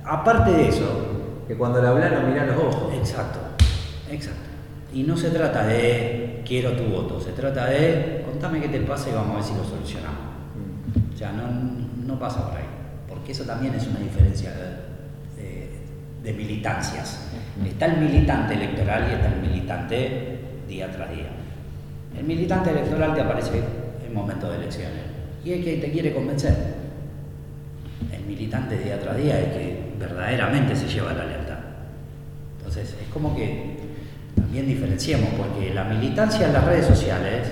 Aparte 0.04 0.50
de 0.52 0.68
eso. 0.68 1.08
Que 1.46 1.56
cuando 1.56 1.80
le 1.80 1.88
hablaron 1.88 2.30
mirá 2.30 2.46
los 2.46 2.56
ojos. 2.56 2.94
Exacto, 2.94 3.38
exacto. 4.10 4.40
Y 4.92 5.02
no 5.04 5.16
se 5.16 5.30
trata 5.30 5.66
de 5.66 6.42
quiero 6.46 6.72
tu 6.72 6.84
voto, 6.84 7.20
se 7.20 7.32
trata 7.32 7.66
de 7.66 8.22
contame 8.26 8.60
qué 8.60 8.68
te 8.68 8.80
pasa 8.80 9.10
y 9.10 9.12
vamos 9.12 9.32
a 9.32 9.34
ver 9.36 9.44
si 9.44 9.54
lo 9.54 9.64
solucionamos. 9.64 10.20
Mm. 10.54 11.14
O 11.14 11.16
sea, 11.16 11.32
no, 11.32 11.81
pasa 12.18 12.48
por 12.48 12.58
ahí. 12.58 12.64
Porque 13.08 13.32
eso 13.32 13.44
también 13.44 13.74
es 13.74 13.86
una 13.86 14.00
diferencia 14.00 14.50
de, 14.50 16.32
militancias. 16.32 17.28
Está 17.66 17.86
el 17.86 17.98
militante 17.98 18.54
electoral 18.54 19.08
y 19.10 19.14
está 19.14 19.26
el 19.26 19.40
militante 19.40 20.38
día 20.68 20.90
tras 20.90 21.10
día. 21.10 21.26
El 22.16 22.24
militante 22.24 22.70
electoral 22.70 23.14
te 23.14 23.20
aparece 23.20 23.60
en 24.06 24.14
momentos 24.14 24.50
de 24.50 24.56
elecciones 24.56 25.02
y 25.44 25.52
es 25.52 25.64
que 25.64 25.76
te 25.78 25.90
quiere 25.90 26.14
convencer. 26.14 26.54
El 28.12 28.24
militante 28.24 28.78
día 28.78 29.00
tras 29.00 29.16
día 29.16 29.38
es 29.40 29.52
que 29.52 29.92
verdaderamente 29.98 30.76
se 30.76 30.88
lleva 30.88 31.12
la 31.12 31.24
lealtad. 31.24 31.58
Entonces, 32.58 32.96
es 33.02 33.08
como 33.12 33.34
que 33.36 33.76
también 34.36 34.66
diferenciemos, 34.66 35.30
porque 35.36 35.74
la 35.74 35.84
militancia 35.84 36.46
en 36.46 36.52
las 36.52 36.64
redes 36.64 36.86
sociales 36.86 37.48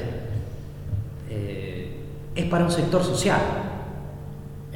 eh, 1.28 1.96
es 2.34 2.44
para 2.46 2.64
un 2.64 2.70
sector 2.70 3.02
social. 3.02 3.40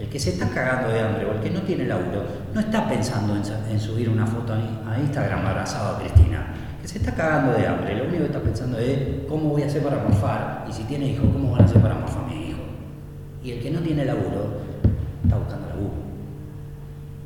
El 0.05 0.11
que 0.11 0.21
se 0.21 0.31
está 0.31 0.51
cagando 0.51 0.93
de 0.93 1.01
hambre 1.01 1.25
o 1.25 1.33
el 1.33 1.41
que 1.41 1.51
no 1.51 1.63
tiene 1.63 1.87
laburo 1.87 2.25
no 2.53 2.61
está 2.61 2.87
pensando 2.87 3.35
en, 3.35 3.81
subir 3.81 4.11
una 4.11 4.27
foto 4.27 4.53
a 4.53 4.99
Instagram 5.01 5.47
abrazado 5.47 5.97
a 5.97 5.99
Cristina. 5.99 6.47
Que 6.83 6.87
se 6.87 6.99
está 6.99 7.15
cagando 7.15 7.53
de 7.55 7.67
hambre, 7.67 7.97
lo 7.97 8.05
único 8.05 8.19
que 8.19 8.27
está 8.27 8.41
pensando 8.41 8.79
es 8.79 8.99
cómo 9.27 9.49
voy 9.49 9.63
a 9.63 9.67
hacer 9.67 9.83
para 9.83 9.97
morfar 10.03 10.67
y 10.69 10.73
si 10.75 10.83
tiene 10.85 11.07
hijos, 11.07 11.25
cómo 11.33 11.53
van 11.53 11.63
a 11.63 11.65
hacer 11.65 11.81
para 11.81 11.95
morfar 11.95 12.25
a 12.25 12.27
mi 12.29 12.51
hijo. 12.51 12.59
Y 13.43 13.53
el 13.53 13.63
que 13.63 13.71
no 13.71 13.81
tiene 13.81 14.05
laburo 14.05 14.61
está 15.25 15.39
buscando 15.39 15.69
laburo. 15.69 15.95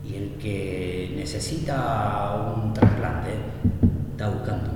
Y 0.08 0.14
el 0.14 0.30
que 0.40 1.14
necesita 1.16 2.54
un 2.56 2.72
trasplante 2.72 3.30
está 4.12 4.28
buscando 4.28 4.70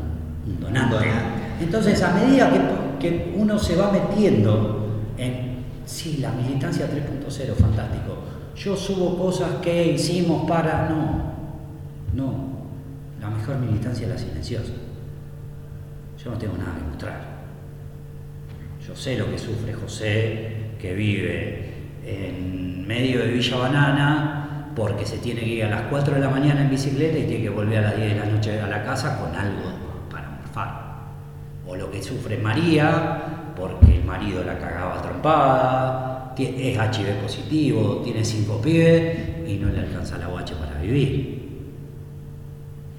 un 0.45 0.61
donante. 0.61 0.97
Entonces, 1.61 2.03
a 2.03 2.15
medida 2.15 2.51
que, 2.99 3.33
uno 3.37 3.59
se 3.61 3.77
va 3.77 3.93
metiendo 3.93 4.89
en, 5.17 5.52
sí, 5.93 6.19
la 6.19 6.33
militancia 6.33 6.89
3.0, 6.89 7.55
fantástico. 7.55 8.19
Yo 8.57 8.77
subo 8.77 9.17
cosas 9.17 9.57
que 9.63 9.93
hicimos 9.93 10.49
para... 10.49 10.89
No, 10.89 11.33
no. 12.15 12.53
La 13.21 13.31
mejor 13.31 13.59
militancia 13.59 14.07
es 14.07 14.13
la 14.13 14.19
silenciosa. 14.19 14.73
Yo 16.23 16.31
no 16.31 16.39
tengo 16.39 16.57
nada 16.57 16.75
que 16.77 16.85
mostrar. 16.85 17.21
Yo 18.87 18.97
sé 18.97 19.17
lo 19.17 19.31
que 19.31 19.39
sufre 19.39 19.73
José, 19.75 20.57
que 20.81 20.95
vive 20.95 21.73
en 22.05 22.87
medio 22.87 23.21
de 23.21 23.29
Villa 23.29 23.57
Banana 23.57 24.73
porque 24.75 25.07
se 25.07 25.19
tiene 25.19 25.41
que 25.41 25.47
ir 25.47 25.65
a 25.65 25.71
las 25.71 25.83
4 25.83 26.15
de 26.15 26.21
la 26.21 26.31
mañana 26.31 26.63
en 26.63 26.71
bicicleta 26.71 27.19
y 27.19 27.27
tiene 27.27 27.45
que 27.45 27.51
volver 27.51 27.79
a 27.79 27.83
las 27.83 27.97
10 27.97 28.15
de 28.15 28.19
la 28.19 28.27
noche 28.27 28.61
a 28.61 28.67
la 28.67 28.83
casa 28.83 29.19
con 29.21 29.35
algo 29.35 29.71
para 30.11 30.31
morfar. 30.31 30.83
O 31.67 31.77
lo 31.77 31.91
que 31.91 32.03
sufre 32.03 32.39
María 32.39 33.32
porque 33.57 33.97
el 33.97 34.05
marido 34.05 34.43
la 34.45 34.59
cagaba 34.59 35.01
trompada, 35.03 36.35
es 36.37 36.77
HIV 36.77 37.23
positivo, 37.23 38.01
tiene 38.03 38.25
5 38.25 38.61
pibes 38.61 39.49
y 39.49 39.57
no 39.57 39.69
le 39.69 39.81
alcanza 39.81 40.19
la 40.19 40.27
guache 40.27 40.55
para 40.55 40.81
vivir. 40.81 41.43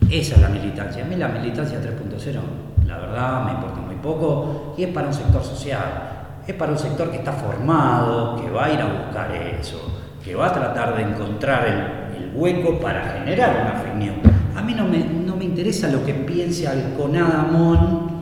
Esa 0.10 0.36
es 0.36 0.42
la 0.42 0.50
militancia. 0.50 1.04
A 1.04 1.08
mí 1.08 1.16
la 1.16 1.30
militancia 1.30 1.80
3.0, 1.82 2.88
la 2.88 2.98
verdad, 2.98 3.46
me 3.46 3.52
importa 3.54 3.82
muy 3.82 3.96
poco 3.96 4.76
y 4.78 4.84
es 4.84 4.90
para 4.90 5.08
un 5.08 5.14
sector 5.14 5.44
social 5.44 6.14
es 6.48 6.54
para 6.56 6.72
un 6.72 6.78
sector 6.78 7.10
que 7.10 7.18
está 7.18 7.32
formado, 7.32 8.36
que 8.36 8.50
va 8.50 8.66
a 8.66 8.74
ir 8.74 8.82
a 8.82 8.86
buscar 8.86 9.32
eso, 9.32 9.80
que 10.24 10.36
va 10.36 10.48
a 10.48 10.54
tratar 10.54 10.96
de 10.96 11.04
encontrar 11.04 11.68
el, 11.68 12.04
hueco 12.36 12.80
para 12.80 13.04
generar 13.04 13.62
una 13.62 13.80
opinión. 13.80 14.16
A 14.56 14.62
mí 14.64 14.74
no 14.74 14.88
me, 14.88 14.98
no 14.98 15.36
me 15.36 15.46
interesa 15.46 15.88
lo 15.88 16.04
que 16.04 16.16
piense 16.16 16.68
Alconadamón 16.68 18.13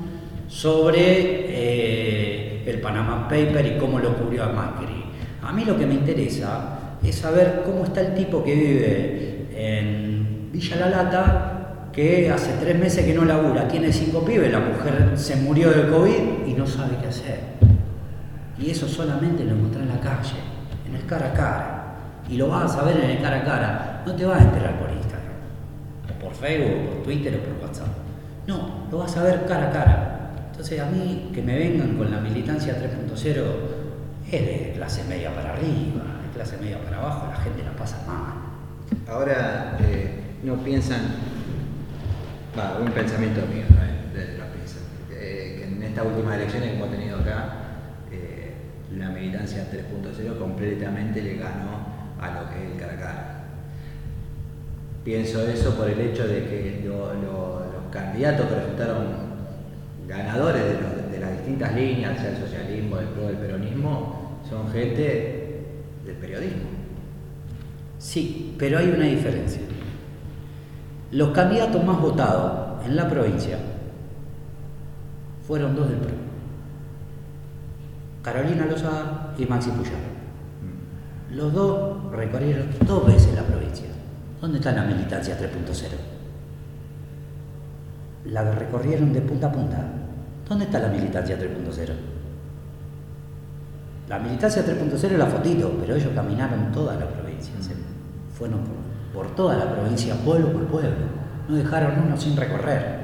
sobre 0.51 0.99
eh, 1.47 2.63
el 2.65 2.81
Panama 2.81 3.27
Paper 3.29 3.65
y 3.65 3.77
cómo 3.79 3.99
lo 3.99 4.13
cubrió 4.17 4.43
a 4.43 4.49
Macri. 4.49 5.05
A 5.41 5.53
mí 5.53 5.63
lo 5.63 5.77
que 5.77 5.85
me 5.85 5.93
interesa 5.93 6.97
es 7.01 7.15
saber 7.15 7.63
cómo 7.65 7.85
está 7.85 8.01
el 8.01 8.13
tipo 8.13 8.43
que 8.43 8.53
vive 8.53 9.47
en 9.55 10.49
Villa 10.51 10.75
La 10.75 10.89
Lata, 10.89 11.87
que 11.93 12.29
hace 12.29 12.51
tres 12.59 12.77
meses 12.77 13.05
que 13.05 13.13
no 13.13 13.23
labura, 13.23 13.67
tiene 13.67 13.93
cinco 13.93 14.25
pibes, 14.25 14.51
la 14.51 14.59
mujer 14.59 15.13
se 15.15 15.37
murió 15.37 15.71
de 15.71 15.89
COVID 15.89 16.45
y 16.45 16.53
no 16.53 16.67
sabe 16.67 16.97
qué 17.01 17.07
hacer. 17.07 17.39
Y 18.59 18.71
eso 18.71 18.87
solamente 18.89 19.45
lo 19.45 19.55
encontrás 19.55 19.83
en 19.83 19.89
la 19.89 20.01
calle, 20.01 20.35
en 20.87 20.95
el 20.95 21.05
cara 21.05 21.27
a 21.27 21.33
cara. 21.33 21.77
Y 22.29 22.35
lo 22.35 22.49
vas 22.49 22.75
a 22.75 22.83
ver 22.83 22.97
en 22.97 23.09
el 23.09 23.21
cara 23.21 23.37
a 23.37 23.43
cara. 23.45 24.03
No 24.05 24.13
te 24.13 24.25
vas 24.25 24.41
a 24.41 24.43
enterar 24.43 24.77
por 24.79 24.89
Instagram, 24.91 25.33
o 26.09 26.23
por 26.23 26.33
Facebook, 26.33 26.71
o 26.71 26.93
por 26.93 27.03
Twitter, 27.03 27.35
o 27.35 27.39
por 27.39 27.67
WhatsApp. 27.67 27.87
No, 28.47 28.87
lo 28.91 28.97
vas 28.97 29.15
a 29.15 29.23
ver 29.23 29.45
cara 29.45 29.69
a 29.69 29.71
cara. 29.71 30.10
Entonces 30.61 30.79
a 30.79 30.91
mí 30.91 31.31
que 31.33 31.41
me 31.41 31.57
vengan 31.57 31.97
con 31.97 32.11
la 32.11 32.19
militancia 32.19 32.75
3.0 32.77 33.43
es 34.31 34.31
de 34.31 34.73
clase 34.75 35.03
media 35.05 35.33
para 35.33 35.53
arriba, 35.53 36.03
de 36.23 36.29
clase 36.35 36.55
media 36.61 36.77
para 36.83 36.97
abajo, 36.99 37.29
la 37.31 37.37
gente 37.37 37.63
la 37.63 37.71
pasa 37.71 37.97
mal. 38.05 38.35
Ahora 39.11 39.75
eh, 39.81 40.19
no 40.43 40.57
piensan, 40.57 40.99
va, 42.55 42.77
un 42.79 42.91
pensamiento 42.91 43.41
mío, 43.47 43.63
¿no? 43.71 44.13
de, 44.13 44.37
eh, 45.19 45.55
que 45.57 45.65
en 45.65 45.81
estas 45.81 46.05
últimas 46.05 46.35
elecciones 46.35 46.69
que 46.69 46.75
hemos 46.75 46.91
tenido 46.91 47.17
acá, 47.17 47.53
la 48.95 49.09
militancia 49.09 49.67
3.0 49.73 50.37
completamente 50.37 51.23
le 51.23 51.37
ganó 51.37 51.87
a 52.21 52.39
lo 52.39 52.49
que 52.51 52.63
es 52.67 52.71
el 52.73 52.77
cara 52.79 53.45
pienso 55.03 55.41
eso 55.47 55.75
por 55.75 55.89
el 55.89 55.99
hecho 55.99 56.27
de 56.27 56.43
que 56.43 56.81
lo- 56.85 57.15
lo- 57.15 57.59
los 57.73 57.91
candidatos 57.91 58.45
que 58.45 58.55
resultaron 58.55 59.30
ganadores 60.07 60.63
de, 60.63 60.73
los- 60.81 61.11
de 61.11 61.19
las 61.19 61.31
distintas 61.37 61.73
líneas, 61.75 62.19
sea 62.19 62.31
el 62.31 62.37
socialismo, 62.37 62.97
el 62.99 63.07
pro, 63.07 63.29
el 63.29 63.37
peronismo, 63.37 64.39
son 64.49 64.69
gente 64.71 65.65
del 66.05 66.15
periodismo. 66.15 66.63
Sí, 67.99 68.55
pero 68.57 68.79
hay 68.79 68.89
una 68.89 69.05
diferencia. 69.05 69.61
Los 71.11 71.29
candidatos 71.31 71.83
más 71.83 71.99
votados 72.01 72.83
en 72.85 72.95
la 72.95 73.07
provincia 73.09 73.57
fueron 75.45 75.75
dos 75.75 75.89
del 75.89 75.97
PRO. 75.99 76.11
Carolina 78.23 78.65
Lozada 78.65 79.33
y 79.37 79.45
Maxi 79.45 79.71
Puyaro. 79.71 80.11
Los 81.31 81.53
dos 81.53 82.11
recorrieron 82.11 82.67
dos 82.85 83.05
veces 83.07 83.33
la 83.35 83.43
provincia. 83.43 83.87
¿Dónde 84.39 84.57
está 84.57 84.71
la 84.73 84.83
militancia 84.83 85.37
3.0? 85.39 85.87
La 88.25 88.43
recorrieron 88.51 89.11
de 89.13 89.21
punta 89.21 89.47
a 89.47 89.51
punta. 89.51 89.77
¿Dónde 90.47 90.65
está 90.65 90.79
la 90.79 90.89
militancia 90.89 91.37
3.0? 91.37 91.89
La 94.09 94.19
militancia 94.19 94.63
3.0 94.65 94.93
es 94.93 95.11
la 95.13 95.25
fotito, 95.25 95.71
pero 95.79 95.95
ellos 95.95 96.11
caminaron 96.13 96.71
toda 96.71 96.95
la 96.95 97.07
provincia. 97.07 97.53
fueron 98.37 98.59
por, 99.13 99.33
toda 99.35 99.55
la 99.55 99.71
provincia, 99.71 100.15
pueblo 100.15 100.51
por 100.51 100.65
pueblo. 100.65 101.05
No 101.47 101.55
dejaron 101.55 101.93
uno 102.05 102.17
sin 102.17 102.35
recorrer. 102.35 103.01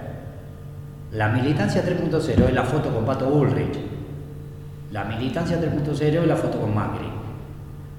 La 1.14 1.30
militancia 1.30 1.84
3.0 1.84 2.48
es 2.48 2.54
la 2.54 2.64
foto 2.64 2.94
con 2.94 3.06
Pato 3.06 3.30
Bullrich. 3.30 3.78
La 4.92 5.06
militancia 5.06 5.60
3.0 5.60 6.02
es 6.02 6.28
la 6.28 6.36
foto 6.36 6.60
con 6.60 6.76
Macri. 6.76 7.08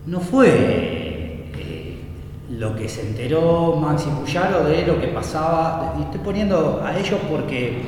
No 0.07 0.21
fue 0.21 0.98
lo 2.59 2.75
que 2.75 2.89
se 2.89 3.03
enteró 3.03 3.77
Maxi 3.77 4.09
Puyaro 4.11 4.65
de 4.65 4.85
lo 4.85 5.01
que 5.01 5.09
pasaba. 5.09 5.95
Y 5.99 6.03
estoy 6.03 6.21
poniendo 6.21 6.83
a 6.85 6.99
ellos 6.99 7.21
porque 7.31 7.83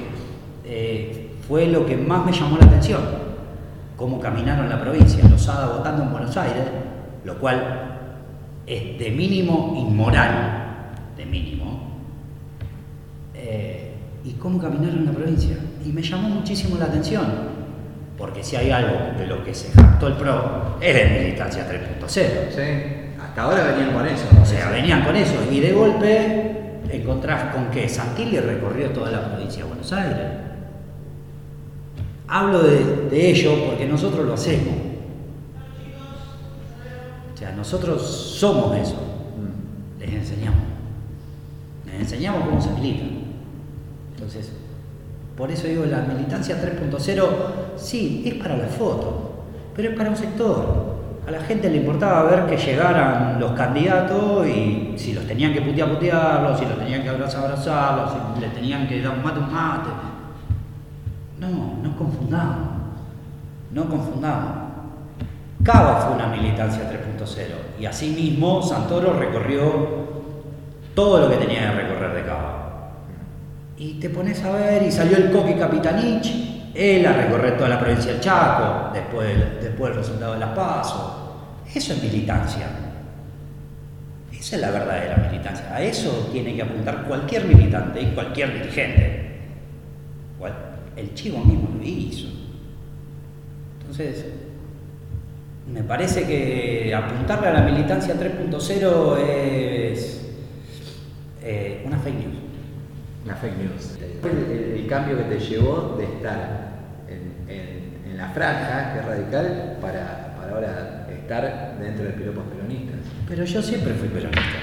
eh, 0.65 1.31
fue 1.47 1.67
lo 1.67 1.85
que 1.85 1.97
más 1.97 2.25
me 2.25 2.33
llamó 2.33 2.57
la 2.57 2.67
atención. 2.67 3.01
Cómo 3.97 4.21
caminaron 4.21 4.69
la 4.69 4.81
provincia, 4.81 5.23
Lozada 5.29 5.77
votando 5.77 6.05
en 6.05 6.13
Buenos 6.13 6.37
Aires, 6.37 6.65
lo 7.25 7.39
cual 7.39 7.99
es 8.67 8.99
de 8.99 9.11
mínimo 9.11 9.75
inmoral, 9.77 10.95
de 11.17 11.27
mínimo. 11.27 11.91
Eh, 13.35 13.95
y 14.25 14.33
cómo 14.35 14.59
caminaron 14.59 15.05
la 15.05 15.13
provincia. 15.13 15.57
Y 15.85 15.89
me 15.89 16.01
llamó 16.01 16.29
muchísimo 16.29 16.79
la 16.79 16.87
atención, 16.87 17.27
porque 18.17 18.45
si 18.45 18.55
hay 18.57 18.71
algo 18.71 19.19
de 19.19 19.27
lo 19.27 19.43
que 19.43 19.53
se 19.53 19.73
jactó 19.73 20.07
el 20.07 20.15
PRO, 20.15 20.77
es 20.81 20.95
de 20.95 21.19
militancia 21.19 21.67
3.0. 21.69 22.07
¿Sí? 22.09 23.10
Hasta 23.41 23.53
ahora 23.53 23.73
venían 23.73 23.95
con 23.95 24.07
eso. 24.07 24.27
O 24.43 24.45
sea, 24.45 24.71
venían 24.71 25.03
con 25.03 25.17
eso. 25.17 25.35
Y 25.51 25.61
de 25.61 25.73
golpe 25.73 26.81
encontrás 26.91 27.55
con 27.55 27.71
que 27.71 27.89
Santilli 27.89 28.39
recorrió 28.39 28.91
toda 28.91 29.11
la 29.11 29.31
provincia 29.31 29.63
de 29.63 29.69
Buenos 29.69 29.91
Aires. 29.95 30.27
Hablo 32.29 32.63
de, 32.63 33.09
de 33.09 33.31
ello 33.31 33.55
porque 33.67 33.87
nosotros 33.87 34.27
lo 34.27 34.35
hacemos. 34.35 34.75
O 37.33 37.37
sea, 37.39 37.53
nosotros 37.53 38.03
somos 38.03 38.77
eso. 38.77 38.97
Mm. 38.97 40.01
Les 40.01 40.13
enseñamos. 40.13 40.61
Les 41.87 41.95
enseñamos 41.95 42.47
cómo 42.47 42.61
se 42.61 42.71
milita. 42.73 43.05
Entonces, 44.17 44.53
por 45.35 45.51
eso 45.51 45.67
digo, 45.67 45.87
la 45.87 46.03
militancia 46.03 46.61
3.0, 46.63 47.27
sí, 47.79 48.23
es 48.27 48.35
para 48.35 48.59
la 48.59 48.67
foto, 48.67 49.45
pero 49.75 49.93
es 49.93 49.97
para 49.97 50.11
un 50.11 50.17
sector. 50.17 51.00
A 51.31 51.33
la 51.35 51.43
gente 51.43 51.71
le 51.71 51.77
importaba 51.77 52.25
ver 52.25 52.47
que 52.47 52.57
llegaran 52.57 53.39
los 53.39 53.53
candidatos 53.53 54.45
y 54.49 54.95
si 54.97 55.13
los 55.13 55.25
tenían 55.29 55.53
que 55.53 55.63
putear, 55.63 55.89
putearlos, 55.89 56.59
si 56.59 56.67
los 56.67 56.77
tenían 56.77 57.05
que 57.05 57.09
abrazar, 57.09 57.45
abrazarlos, 57.45 58.11
si 58.35 58.41
le 58.41 58.49
tenían 58.49 58.89
que 58.89 59.01
dar 59.01 59.13
un 59.13 59.23
mate, 59.23 59.39
un 59.39 59.53
mate. 59.53 59.91
No, 61.39 61.77
no 61.85 61.97
confundamos. 61.97 62.71
No 63.71 63.85
confundamos. 63.85 64.51
Cava 65.63 66.01
fue 66.01 66.17
una 66.17 66.27
militancia 66.27 66.91
3.0 66.91 67.37
y 67.79 67.87
asimismo 67.87 68.61
Santoro 68.61 69.13
recorrió 69.13 70.09
todo 70.97 71.21
lo 71.21 71.31
que 71.31 71.37
tenía 71.37 71.71
que 71.71 71.83
recorrer 71.83 72.13
de 72.13 72.23
Cava. 72.25 72.91
Y 73.77 74.01
te 74.01 74.11
pones 74.11 74.43
a 74.43 74.51
ver 74.51 74.83
y 74.83 74.91
salió 74.91 75.17
el 75.17 75.31
Coqui 75.31 75.55
Capitanich, 75.55 76.73
él 76.75 77.07
a 77.07 77.13
recorrer 77.13 77.57
toda 77.57 77.69
la 77.69 77.79
provincia 77.79 78.11
del 78.11 78.21
Chaco, 78.21 78.91
después, 78.93 79.29
después 79.63 79.93
del 79.93 80.03
resultado 80.03 80.33
de 80.33 80.41
las 80.41 80.51
PASO. 80.51 81.20
Eso 81.75 81.93
es 81.93 82.03
militancia. 82.03 82.67
Esa 84.33 84.57
es 84.57 84.63
la 84.63 84.71
verdadera 84.71 85.29
militancia. 85.31 85.75
A 85.75 85.83
eso 85.83 86.29
tiene 86.33 86.55
que 86.55 86.63
apuntar 86.63 87.05
cualquier 87.05 87.45
militante 87.45 88.01
y 88.01 88.07
cualquier 88.07 88.55
dirigente. 88.55 89.31
El 90.97 91.15
Chivo 91.15 91.39
mismo 91.45 91.69
lo 91.79 91.83
hizo. 91.85 92.29
Entonces, 93.81 94.27
me 95.73 95.83
parece 95.83 96.27
que 96.27 96.93
apuntarle 96.95 97.49
a 97.49 97.53
la 97.53 97.63
militancia 97.63 98.15
3.0 98.15 99.19
es 99.19 100.27
eh, 101.43 101.83
una 101.87 101.99
fake 101.99 102.15
news. 102.17 102.37
Una 103.25 103.37
fake 103.37 103.57
news. 103.59 103.99
El, 104.25 104.53
el- 104.53 104.87
cambio 104.91 105.17
que 105.19 105.23
te 105.37 105.39
llevó 105.39 105.95
de 105.97 106.05
estar 106.05 106.73
en, 107.09 108.17
la 108.17 108.29
franja, 108.31 108.93
que 108.93 108.99
es 108.99 109.05
radical, 109.07 109.79
para 109.81 110.35
ahora 110.53 111.00
estar 111.31 111.79
dentro 111.79 112.05
del 112.05 112.15
piropos 112.15 112.45
peronistas. 112.53 112.97
Pero 113.29 113.45
yo 113.45 113.63
siempre 113.63 113.95
fui 113.95 114.09
peronista. 114.09 114.59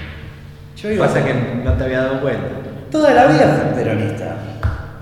Yo 0.76 0.92
iba 0.92 1.08
Pasa 1.08 1.24
que 1.24 1.34
no 1.64 1.74
te 1.74 1.84
había 1.86 2.02
dado 2.02 2.22
cuenta. 2.22 2.48
Toda 2.92 3.14
la 3.14 3.28
vida 3.28 3.48
fui 3.48 3.84
peronista. 3.84 4.36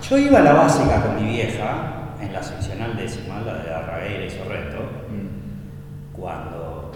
Yo 0.07 0.17
iba 0.17 0.39
a 0.39 0.43
la 0.43 0.53
básica 0.53 1.01
con 1.01 1.15
mi 1.15 1.31
vieja, 1.31 2.13
en 2.21 2.31
la 2.31 2.43
seccional 2.43 2.95
décima, 2.95 3.41
la 3.41 3.57
de 3.57 3.73
Arragueira 3.73 4.25
y 4.25 4.29
Sorrento, 4.29 4.77
Mm. 5.09 6.15
cuando 6.15 6.91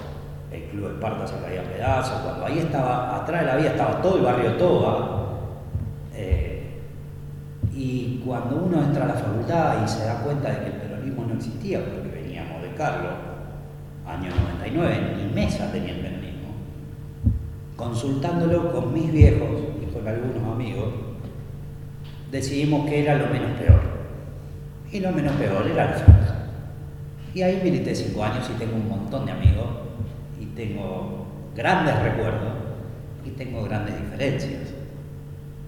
el 0.52 0.64
club 0.66 0.92
Esparta 0.94 1.26
se 1.28 1.36
caía 1.44 1.62
a 1.62 1.64
pedazos, 1.64 2.22
cuando 2.22 2.46
ahí 2.46 2.60
estaba, 2.60 3.16
atrás 3.16 3.42
de 3.42 3.48
la 3.48 3.56
vía 3.56 3.72
estaba 3.72 4.02
todo 4.02 4.18
el 4.18 4.24
barrio 4.24 4.52
Toba, 4.54 5.30
eh, 6.14 6.80
y 7.74 8.22
cuando 8.26 8.58
uno 8.58 8.84
entra 8.84 9.06
a 9.06 9.08
la 9.08 9.14
facultad 9.16 9.84
y 9.84 9.88
se 9.88 10.06
da 10.06 10.22
cuenta 10.22 10.50
de 10.52 10.60
que 10.60 10.66
el 10.68 10.74
peronismo 10.74 11.26
no 11.26 11.34
existía, 11.36 11.80
porque 11.84 12.10
veníamos 12.22 12.62
de 12.62 12.70
Carlos, 12.76 13.14
año 14.10 14.30
99, 14.30 15.16
ni 15.18 15.34
mesa 15.34 15.72
tenía 15.72 15.94
el 15.94 16.00
peronismo, 16.00 16.50
consultándolo 17.76 18.72
con 18.72 18.94
mis 18.94 19.12
viejos 19.12 19.50
y 19.82 19.94
con 19.94 20.08
algunos 20.08 20.56
amigos, 20.56 20.94
decidimos 22.32 22.90
que 22.90 23.04
era 23.04 23.16
lo 23.16 23.28
menos 23.28 23.52
peor. 23.60 24.00
Y 24.92 25.00
lo 25.00 25.12
menos 25.12 25.34
peor 25.34 25.68
era 25.68 25.86
la 25.86 25.94
franja. 25.94 26.36
Y 27.34 27.44
ahí 27.44 27.62
milité 27.64 27.94
cinco 27.94 28.24
años 28.24 28.50
y 28.50 28.58
tengo 28.58 28.76
un 28.76 28.90
montón 28.90 29.26
de 29.26 29.32
amigos 29.32 29.68
y 30.40 30.46
tengo 30.48 31.28
grandes 31.56 32.00
recuerdos 32.02 32.54
y 33.24 33.30
tengo 33.32 33.64
grandes 33.64 33.96
diferencias. 34.02 34.74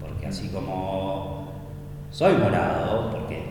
Porque 0.00 0.26
así 0.26 0.48
como 0.48 1.52
soy 2.10 2.34
morado, 2.34 3.12
porque 3.12 3.42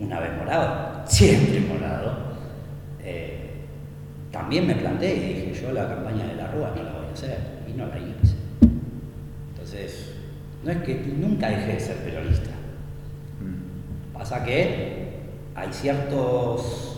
una 0.00 0.20
vez 0.20 0.30
morado, 0.38 1.02
siempre 1.06 1.60
morado, 1.60 2.16
eh, 3.02 3.39
también 4.30 4.66
me 4.66 4.74
planteé 4.76 5.16
y 5.16 5.20
dije, 5.50 5.60
yo 5.62 5.72
la 5.72 5.88
campaña 5.88 6.26
de 6.26 6.34
la 6.36 6.46
Rúa 6.52 6.72
no 6.76 6.82
la 6.82 6.92
voy 6.92 7.06
a 7.08 7.12
hacer 7.12 7.38
y 7.68 7.72
no 7.76 7.86
la 7.86 7.98
hice. 7.98 8.36
Entonces, 9.52 10.12
no 10.64 10.70
es 10.70 10.78
que 10.78 10.94
nunca 11.18 11.48
dejé 11.48 11.72
de 11.74 11.80
ser 11.80 11.96
peronista. 11.98 12.50
Mm. 13.40 14.16
Pasa 14.16 14.44
que 14.44 15.10
hay 15.54 15.72
ciertos 15.72 16.96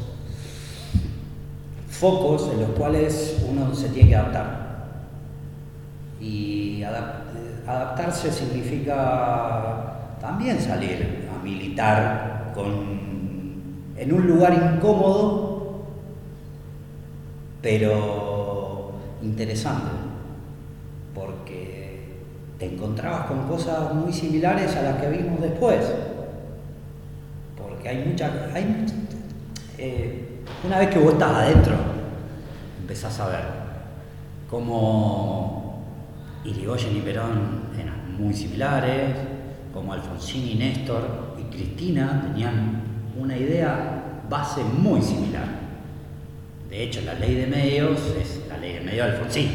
focos 1.89 2.51
en 2.53 2.61
los 2.61 2.71
cuales 2.71 3.45
uno 3.49 3.75
se 3.75 3.89
tiene 3.91 4.09
que 4.11 4.17
adaptar. 4.17 4.63
Y 6.21 6.81
adap- 6.83 7.67
adaptarse 7.67 8.31
significa 8.31 10.17
también 10.21 10.61
salir 10.61 11.29
a 11.35 11.43
militar 11.43 12.53
con, 12.55 12.73
en 13.97 14.13
un 14.13 14.27
lugar 14.27 14.75
incómodo, 14.77 15.52
pero 17.63 18.93
interesante, 19.23 19.91
porque 21.15 22.17
te 22.59 22.67
encontrabas 22.67 23.27
con 23.27 23.47
cosas 23.49 23.95
muy 23.95 24.13
similares 24.13 24.77
a 24.77 24.83
las 24.83 25.01
que 25.01 25.09
vimos 25.09 25.41
después 25.41 25.87
porque 27.83 27.89
hay 27.89 28.05
mucha. 28.07 28.31
Hay, 28.55 28.87
eh, 29.79 30.43
una 30.65 30.79
vez 30.79 30.91
que 30.91 30.99
vos 30.99 31.15
estás 31.15 31.33
adentro, 31.33 31.75
empezás 32.81 33.19
a 33.21 33.29
ver 33.29 33.45
cómo 34.49 35.83
Irigoyen 36.45 36.97
y 36.97 37.01
Perón 37.01 37.63
eran 37.81 38.17
muy 38.17 38.33
similares, 38.35 39.17
como 39.75 39.93
Alfonsín 39.93 40.47
y 40.49 40.55
Néstor 40.55 41.35
y 41.41 41.55
Cristina 41.55 42.23
tenían 42.23 42.83
una 43.19 43.37
idea 43.37 44.23
base 44.29 44.63
muy 44.63 45.03
similar. 45.03 45.62
De 46.73 46.83
hecho, 46.85 47.03
la 47.03 47.13
ley 47.13 47.35
de 47.35 47.47
medios 47.47 48.01
es 48.19 48.41
la 48.49 48.57
ley 48.57 48.73
de 48.73 48.81
medios 48.81 49.07
de 49.07 49.13
Alfonsín. 49.13 49.51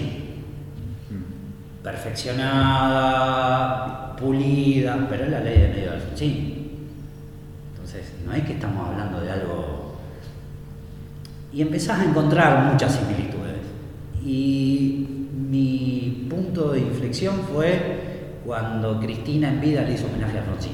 perfeccionada, 1.82 4.16
pulida, 4.16 5.08
pero 5.10 5.24
es 5.24 5.32
la 5.32 5.40
ley 5.40 5.62
de 5.62 5.70
medio 5.70 5.94
sí. 6.14 6.78
Entonces, 7.72 8.14
no 8.24 8.34
es 8.34 8.44
que 8.44 8.54
estamos 8.54 8.88
hablando 8.88 9.20
de 9.22 9.32
algo... 9.32 9.96
Y 11.52 11.64
empezás 11.64 12.02
a 12.02 12.06
encontrar 12.06 12.72
muchas 12.72 12.94
similitudes. 12.94 13.64
Y 14.24 15.08
mi 15.50 16.28
punto 16.30 16.74
de 16.74 16.82
inflexión 16.82 17.42
fue 17.52 18.36
cuando 18.46 19.00
Cristina 19.00 19.50
en 19.50 19.60
vida 19.60 19.82
le 19.82 19.94
hizo 19.94 20.06
homenaje 20.06 20.38
a 20.38 20.42
Alfonsín. 20.42 20.74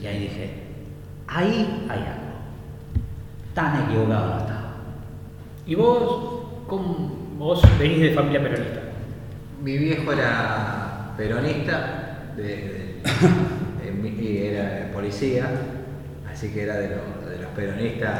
Y 0.00 0.06
ahí 0.06 0.20
dije, 0.20 0.52
ahí 1.26 1.84
hay 1.88 1.98
algo. 1.98 2.28
Tan 3.54 3.82
equivocado 3.82 4.28
no 4.28 4.38
estaba. 4.38 4.57
¿Y 5.68 5.74
vos, 5.74 6.64
cómo, 6.66 7.14
vos 7.38 7.60
venís 7.78 8.00
de 8.00 8.10
familia 8.12 8.40
peronista? 8.42 8.80
Mi 9.62 9.76
viejo 9.76 10.10
era 10.12 11.12
peronista, 11.16 12.32
de, 12.36 12.42
de- 12.42 13.02
de- 13.84 14.48
era 14.56 14.90
policía, 14.92 15.44
así 16.32 16.52
que 16.54 16.62
era 16.62 16.76
de 16.78 16.88
los, 16.88 17.28
de 17.30 17.38
los 17.38 17.50
peronistas 17.50 18.14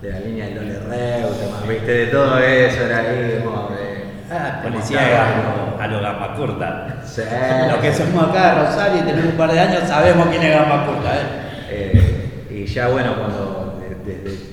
de 0.00 0.10
la 0.10 0.20
línea 0.20 0.46
de 0.46 0.54
Lole 0.54 0.78
Reutemann, 0.78 1.68
viste, 1.68 1.92
de 1.92 2.06
todo 2.06 2.38
eso, 2.38 2.84
era 2.86 2.98
ahí 3.00 3.42
como 3.44 3.68
de... 3.68 4.00
Ah, 4.32 4.60
policía 4.62 5.76
a 5.78 5.86
lo, 5.88 6.00
gama 6.00 6.34
curta. 6.34 7.02
Sí. 7.04 7.20
Los 7.68 7.78
que 7.80 7.92
somos 7.92 8.28
acá 8.30 8.54
de 8.54 8.64
Rosario 8.64 9.02
y 9.02 9.06
tenemos 9.06 9.32
un 9.32 9.36
par 9.36 9.52
de 9.52 9.60
años 9.60 9.82
sabemos 9.86 10.28
quién 10.28 10.42
es 10.42 10.56
gama 10.58 10.86
curta, 10.86 11.14
¿eh? 11.16 11.20
Eh, 11.68 12.46
y 12.50 12.64
ya 12.66 12.88
bueno, 12.88 13.14
cuando 13.16 13.78
de- 13.80 14.12
desde 14.14 14.49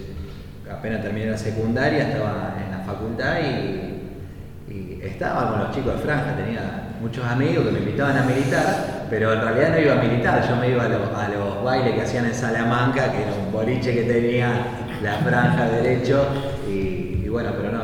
apenas 0.77 1.01
terminé 1.01 1.27
la 1.31 1.37
secundaria 1.37 2.09
estaba 2.09 2.55
en 2.63 2.71
la 2.71 2.83
facultad 2.85 3.35
y, 3.41 4.71
y 4.73 4.99
estaba 5.03 5.51
con 5.51 5.59
los 5.61 5.71
chicos 5.75 5.93
de 5.95 5.99
franja, 5.99 6.35
tenía 6.35 6.89
muchos 7.01 7.25
amigos 7.25 7.65
que 7.65 7.71
me 7.71 7.79
invitaban 7.79 8.17
a 8.17 8.23
militar, 8.23 9.05
pero 9.09 9.33
en 9.33 9.41
realidad 9.41 9.69
no 9.71 9.79
iba 9.79 9.93
a 9.93 10.03
militar, 10.03 10.47
yo 10.49 10.55
me 10.57 10.69
iba 10.69 10.83
a, 10.85 10.89
los- 10.89 11.63
bailes 11.63 11.93
que 11.95 12.01
hacían 12.01 12.25
en 12.25 12.33
Salamanca, 12.33 13.11
que 13.11 13.23
era 13.23 13.31
un 13.45 13.51
boliche 13.51 13.93
que 13.93 14.03
tenía 14.03 14.49
la 15.03 15.13
franja 15.15 15.65
derecho, 15.69 16.25
y, 16.67 17.21
y 17.23 17.29
bueno, 17.29 17.51
pero 17.57 17.71
no, 17.71 17.76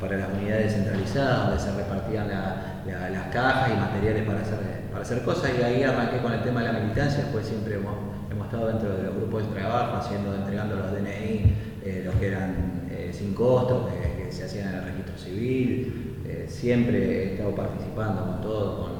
para 0.00 0.16
las 0.16 0.28
unidades 0.32 0.72
centralizadas 0.74 1.46
donde 1.48 1.62
se 1.62 1.72
repartían 1.76 2.28
la- 2.28 2.82
la- 2.86 3.10
las 3.10 3.26
cajas 3.28 3.70
y 3.72 3.76
materiales 3.80 4.22
para 4.24 4.40
hacer, 4.40 4.58
para 4.90 5.02
hacer 5.02 5.22
cosas. 5.22 5.50
Y 5.58 5.62
ahí 5.62 5.82
arranqué 5.82 6.18
con 6.18 6.32
el 6.32 6.42
tema 6.42 6.62
de 6.62 6.72
la 6.72 6.78
militancia, 6.80 7.24
después 7.24 7.46
siempre 7.46 7.74
hemos, 7.76 7.94
estado 8.44 8.68
dentro 8.68 8.94
de 8.96 9.02
los 9.04 9.16
grupos 9.16 9.48
de 9.48 9.58
trabajo, 9.60 9.96
haciendo, 9.96 10.34
entregando 10.34 10.76
los 10.76 10.92
DNI, 10.92 11.56
eh, 11.82 12.02
los 12.04 12.14
que 12.16 12.28
eran 12.28 12.86
eh, 12.90 13.10
sin 13.12 13.34
costo, 13.34 13.88
que, 13.88 14.30
se 14.30 14.44
hacían 14.44 14.68
en 14.68 14.74
el 14.76 14.84
registro 14.84 15.16
civil, 15.16 16.20
eh, 16.26 16.46
siempre 16.48 16.98
he 16.98 17.32
estado 17.34 17.54
participando 17.54 18.24
con 18.24 18.40
todo, 18.42 18.80
con, 18.82 18.90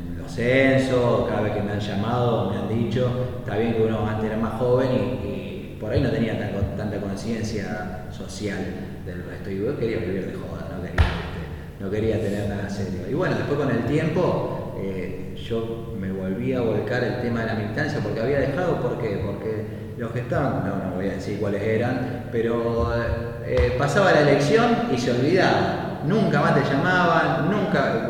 en 0.00 0.18
los 0.18 0.30
censos, 0.32 1.28
cada 1.28 1.42
vez 1.42 1.52
que 1.52 1.62
me 1.62 1.72
han 1.72 1.80
llamado, 1.80 2.50
me 2.50 2.56
han 2.56 2.68
dicho, 2.68 3.10
está 3.40 3.58
bien 3.58 3.74
que 3.74 3.82
uno 3.82 4.06
antes 4.08 4.26
era 4.30 4.36
más 4.38 4.54
joven 4.54 4.88
y, 5.24 5.76
por 5.80 5.90
ahí 5.92 6.00
no 6.02 6.10
tenía 6.10 6.38
tan- 6.38 6.76
tanta 6.76 7.00
conciencia 7.00 8.06
social 8.10 8.58
del 9.06 9.24
resto, 9.24 9.50
y 9.50 9.58
yo 9.64 9.78
quería 9.78 9.98
vivir 9.98 10.26
de 10.26 10.34
joda, 10.34 10.68
no 10.76 10.82
quería, 10.82 11.00
¿viste? 11.00 11.40
no 11.80 11.90
quería 11.90 12.20
tener 12.20 12.48
nada 12.48 12.68
serio. 12.68 13.00
Y 13.10 13.14
bueno, 13.14 13.36
después 13.36 13.58
con 13.58 13.70
el 13.70 13.84
tiempo 13.86 14.74
eh, 14.82 15.34
yo 15.48 15.94
me 15.98 16.10
volví 16.12 16.52
a 16.52 16.60
volcar 16.60 17.02
el 17.04 17.20
tema 17.22 17.40
de 17.40 17.46
la 17.46 17.54
militancia 17.54 18.00
porque 18.02 18.20
había 18.20 18.40
dejado, 18.40 18.76
¿por 18.80 18.98
qué? 18.98 19.20
Porque 19.24 19.64
los 19.96 20.10
que 20.12 20.20
estaban, 20.20 20.64
no, 20.66 20.76
no 20.90 20.96
voy 20.96 21.08
a 21.08 21.12
decir 21.12 21.38
cuáles 21.40 21.62
eran, 21.62 22.24
pero 22.32 22.92
eh, 23.46 23.74
pasaba 23.78 24.12
la 24.12 24.20
elección 24.20 24.88
y 24.94 24.98
se 24.98 25.10
olvidaba. 25.12 26.00
Nunca 26.06 26.40
más 26.40 26.54
te 26.54 26.62
llamaban, 26.70 27.50
nunca, 27.50 28.08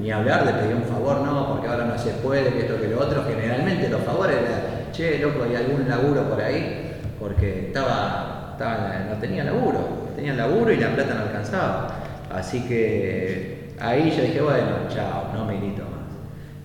ni 0.00 0.10
hablar 0.10 0.44
de 0.44 0.52
pedir 0.54 0.74
un 0.74 0.82
favor, 0.82 1.20
no, 1.20 1.48
porque 1.52 1.68
ahora 1.68 1.84
no 1.84 1.96
se 1.98 2.10
puede, 2.14 2.52
que 2.52 2.60
esto, 2.60 2.80
que 2.80 2.88
lo 2.88 2.98
otro. 3.00 3.24
Generalmente 3.28 3.88
los 3.88 4.00
favores 4.02 4.36
eran, 4.36 4.90
che, 4.92 5.18
loco, 5.18 5.44
hay 5.44 5.54
algún 5.54 5.88
laburo 5.88 6.22
por 6.28 6.40
ahí, 6.40 6.92
porque 7.20 7.66
estaba, 7.68 8.50
estaba- 8.52 9.06
no 9.08 9.16
tenía 9.20 9.44
laburo, 9.44 9.97
tenían 10.18 10.36
laburo 10.36 10.72
y 10.72 10.76
la 10.76 10.94
plata 10.94 11.14
no 11.14 11.22
alcanzaba. 11.22 11.94
Así 12.34 12.66
que 12.66 13.74
ahí 13.78 14.12
yo 14.16 14.24
dije, 14.24 14.40
bueno, 14.40 14.88
chao, 14.88 15.32
no 15.32 15.44
milito 15.44 15.82
más. 15.82 16.10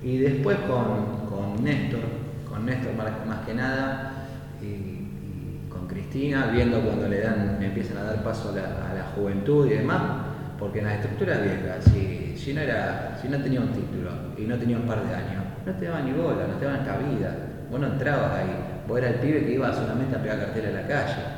Y 0.01 0.17
después 0.17 0.57
con, 0.67 1.27
con 1.29 1.63
Néstor, 1.63 2.01
con 2.49 2.65
Néstor 2.65 2.93
más, 2.95 3.45
que 3.45 3.53
nada, 3.53 4.27
y, 4.61 5.69
con 5.69 5.87
Cristina, 5.87 6.47
viendo 6.51 6.81
cuando 6.81 7.07
le 7.07 7.21
dan, 7.21 7.57
me 7.59 7.67
empiezan 7.67 7.97
a 7.97 8.03
dar 8.03 8.23
paso 8.23 8.49
a 8.49 8.53
la, 8.53 9.01
a 9.01 9.11
juventud 9.15 9.67
y 9.67 9.75
demás, 9.75 10.01
porque 10.57 10.79
en 10.79 10.85
las 10.85 10.95
estructuras 10.95 11.41
viejas, 11.43 11.85
si, 11.93 12.35
si 12.35 12.53
no 12.53 12.61
era, 12.61 13.19
si 13.21 13.27
no 13.29 13.37
tenía 13.37 13.61
un 13.61 13.69
título 13.69 14.09
y 14.35 14.43
no 14.43 14.57
tenía 14.57 14.77
un 14.77 14.87
par 14.87 15.07
de 15.07 15.13
años, 15.13 15.43
no 15.65 15.73
te 15.73 15.85
daban 15.85 16.05
ni 16.05 16.11
bola, 16.11 16.47
no 16.47 16.55
te 16.55 16.65
daban 16.65 16.85
cabida, 16.85 17.35
vos 17.69 17.79
no 17.79 17.87
entrabas 17.87 18.33
ahí, 18.33 18.83
vos 18.87 18.97
eras 18.97 19.13
el 19.13 19.19
pibe 19.19 19.45
que 19.45 19.53
iba 19.53 19.71
solamente 19.71 20.15
a 20.15 20.21
pegar 20.21 20.39
cartela 20.39 20.69
en 20.69 20.75
la 20.75 20.87
calle, 20.87 21.32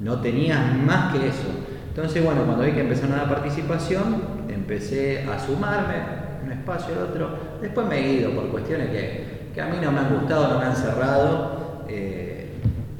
no 0.00 0.20
tenías 0.20 0.76
más 0.76 1.12
que 1.12 1.28
eso. 1.28 1.48
Entonces, 1.88 2.24
bueno, 2.24 2.44
cuando 2.44 2.64
vi 2.64 2.72
que 2.72 2.80
empezaron 2.80 3.12
a 3.12 3.18
dar 3.18 3.28
participación, 3.28 4.22
empecé 4.48 5.24
a 5.24 5.38
sumarme, 5.38 5.96
un 6.44 6.52
espacio 6.52 6.94
al 6.94 7.02
otro. 7.10 7.30
Después 7.60 7.86
me 7.86 7.98
he 7.98 8.12
ido 8.14 8.30
por 8.32 8.48
cuestiones 8.48 8.88
que, 8.90 9.60
a 9.60 9.66
mí 9.66 9.76
no 9.82 9.92
me 9.92 9.98
han 10.00 10.14
gustado, 10.14 10.54
no 10.54 10.58
me 10.58 10.64
han 10.66 10.76
cerrado. 10.76 11.84
eh, 11.88 12.46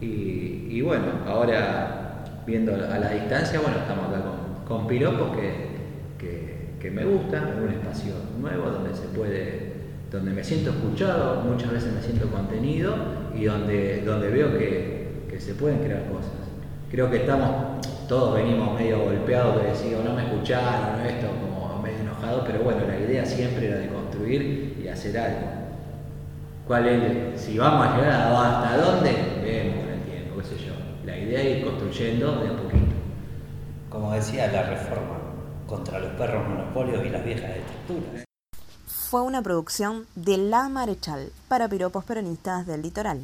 y, 0.01 0.83
bueno, 0.83 1.05
ahora 1.27 2.25
viendo 2.47 2.75
a 2.75 2.99
la 2.99 3.11
distancia, 3.11 3.61
bueno, 3.61 3.79
estamos 3.79 4.09
acá 4.09 4.23
con, 4.23 4.65
con 4.67 4.87
piropos 4.87 5.37
que, 5.37 5.53
que, 6.19 6.71
que 6.81 6.91
me 6.91 7.05
gustan, 7.05 7.49
en 7.49 7.63
un 7.65 7.69
espacio 7.69 8.15
nuevo 8.41 8.71
donde 8.71 8.95
se 8.95 9.07
puede, 9.09 9.73
donde 10.11 10.33
me 10.33 10.43
siento 10.43 10.71
escuchado, 10.71 11.43
muchas 11.43 11.71
veces 11.71 11.93
me 11.93 12.01
siento 12.01 12.29
contenido 12.29 12.95
y 13.37 13.45
donde, 13.45 14.03
donde 14.07 14.31
veo 14.31 14.57
que, 14.57 15.27
que 15.29 15.39
se 15.39 15.55
pueden 15.55 15.81
crear 15.81 16.05
cosas. 16.11 16.40
Creo 16.91 17.09
que 17.09 17.19
estamos, 17.19 17.87
todos 18.09 18.35
venimos 18.35 18.75
medio 18.75 18.99
golpeados, 19.05 19.61
que 19.61 19.69
decimos, 19.69 20.05
no 20.05 20.13
me 20.13 20.25
escucharon, 20.25 21.01
esto, 21.07 21.29
como 21.41 21.81
medio 21.81 22.01
enojados, 22.01 22.43
pero 22.45 22.65
bueno, 22.65 22.81
la 22.85 22.99
idea 22.99 23.25
siempre 23.25 23.69
era 23.69 23.79
de 23.79 23.89
construir 23.89 24.77
y 24.83 24.89
hacer 24.89 25.17
algo. 25.17 25.47
¿Cuál 26.67 26.89
es? 26.89 27.41
Si 27.41 27.57
vamos 27.59 27.87
a 27.87 27.97
llegar 27.97 28.13
a 28.13 28.65
hasta 28.65 28.77
dónde, 28.77 29.13
vemos 29.41 29.85
con 29.85 29.89
el 29.93 30.01
tiempo, 30.03 30.37
qué 30.39 30.45
sé 30.45 30.65
yo. 30.67 30.73
La 31.05 31.17
idea 31.17 31.41
es 31.43 31.59
ir 31.59 31.65
construyendo 31.65 32.41
de 32.41 32.49
a 32.49 32.57
poquito. 32.57 32.95
Como 33.89 34.13
decía 34.13 34.51
la 34.51 34.65
reforma, 34.65 35.19
contra 35.69 36.01
los 36.01 36.13
perros 36.15 36.49
monopolios 36.49 37.07
y 37.07 37.11
las 37.11 37.25
viejas 37.25 37.51
estructuras. 37.51 38.25
Fue 38.87 39.23
una 39.23 39.43
producción 39.43 40.07
de 40.17 40.39
La 40.39 40.69
Marechal 40.69 41.31
para 41.47 41.69
piropos 41.69 42.05
peronistas 42.05 42.67
del 42.67 42.83
litoral. 42.83 43.21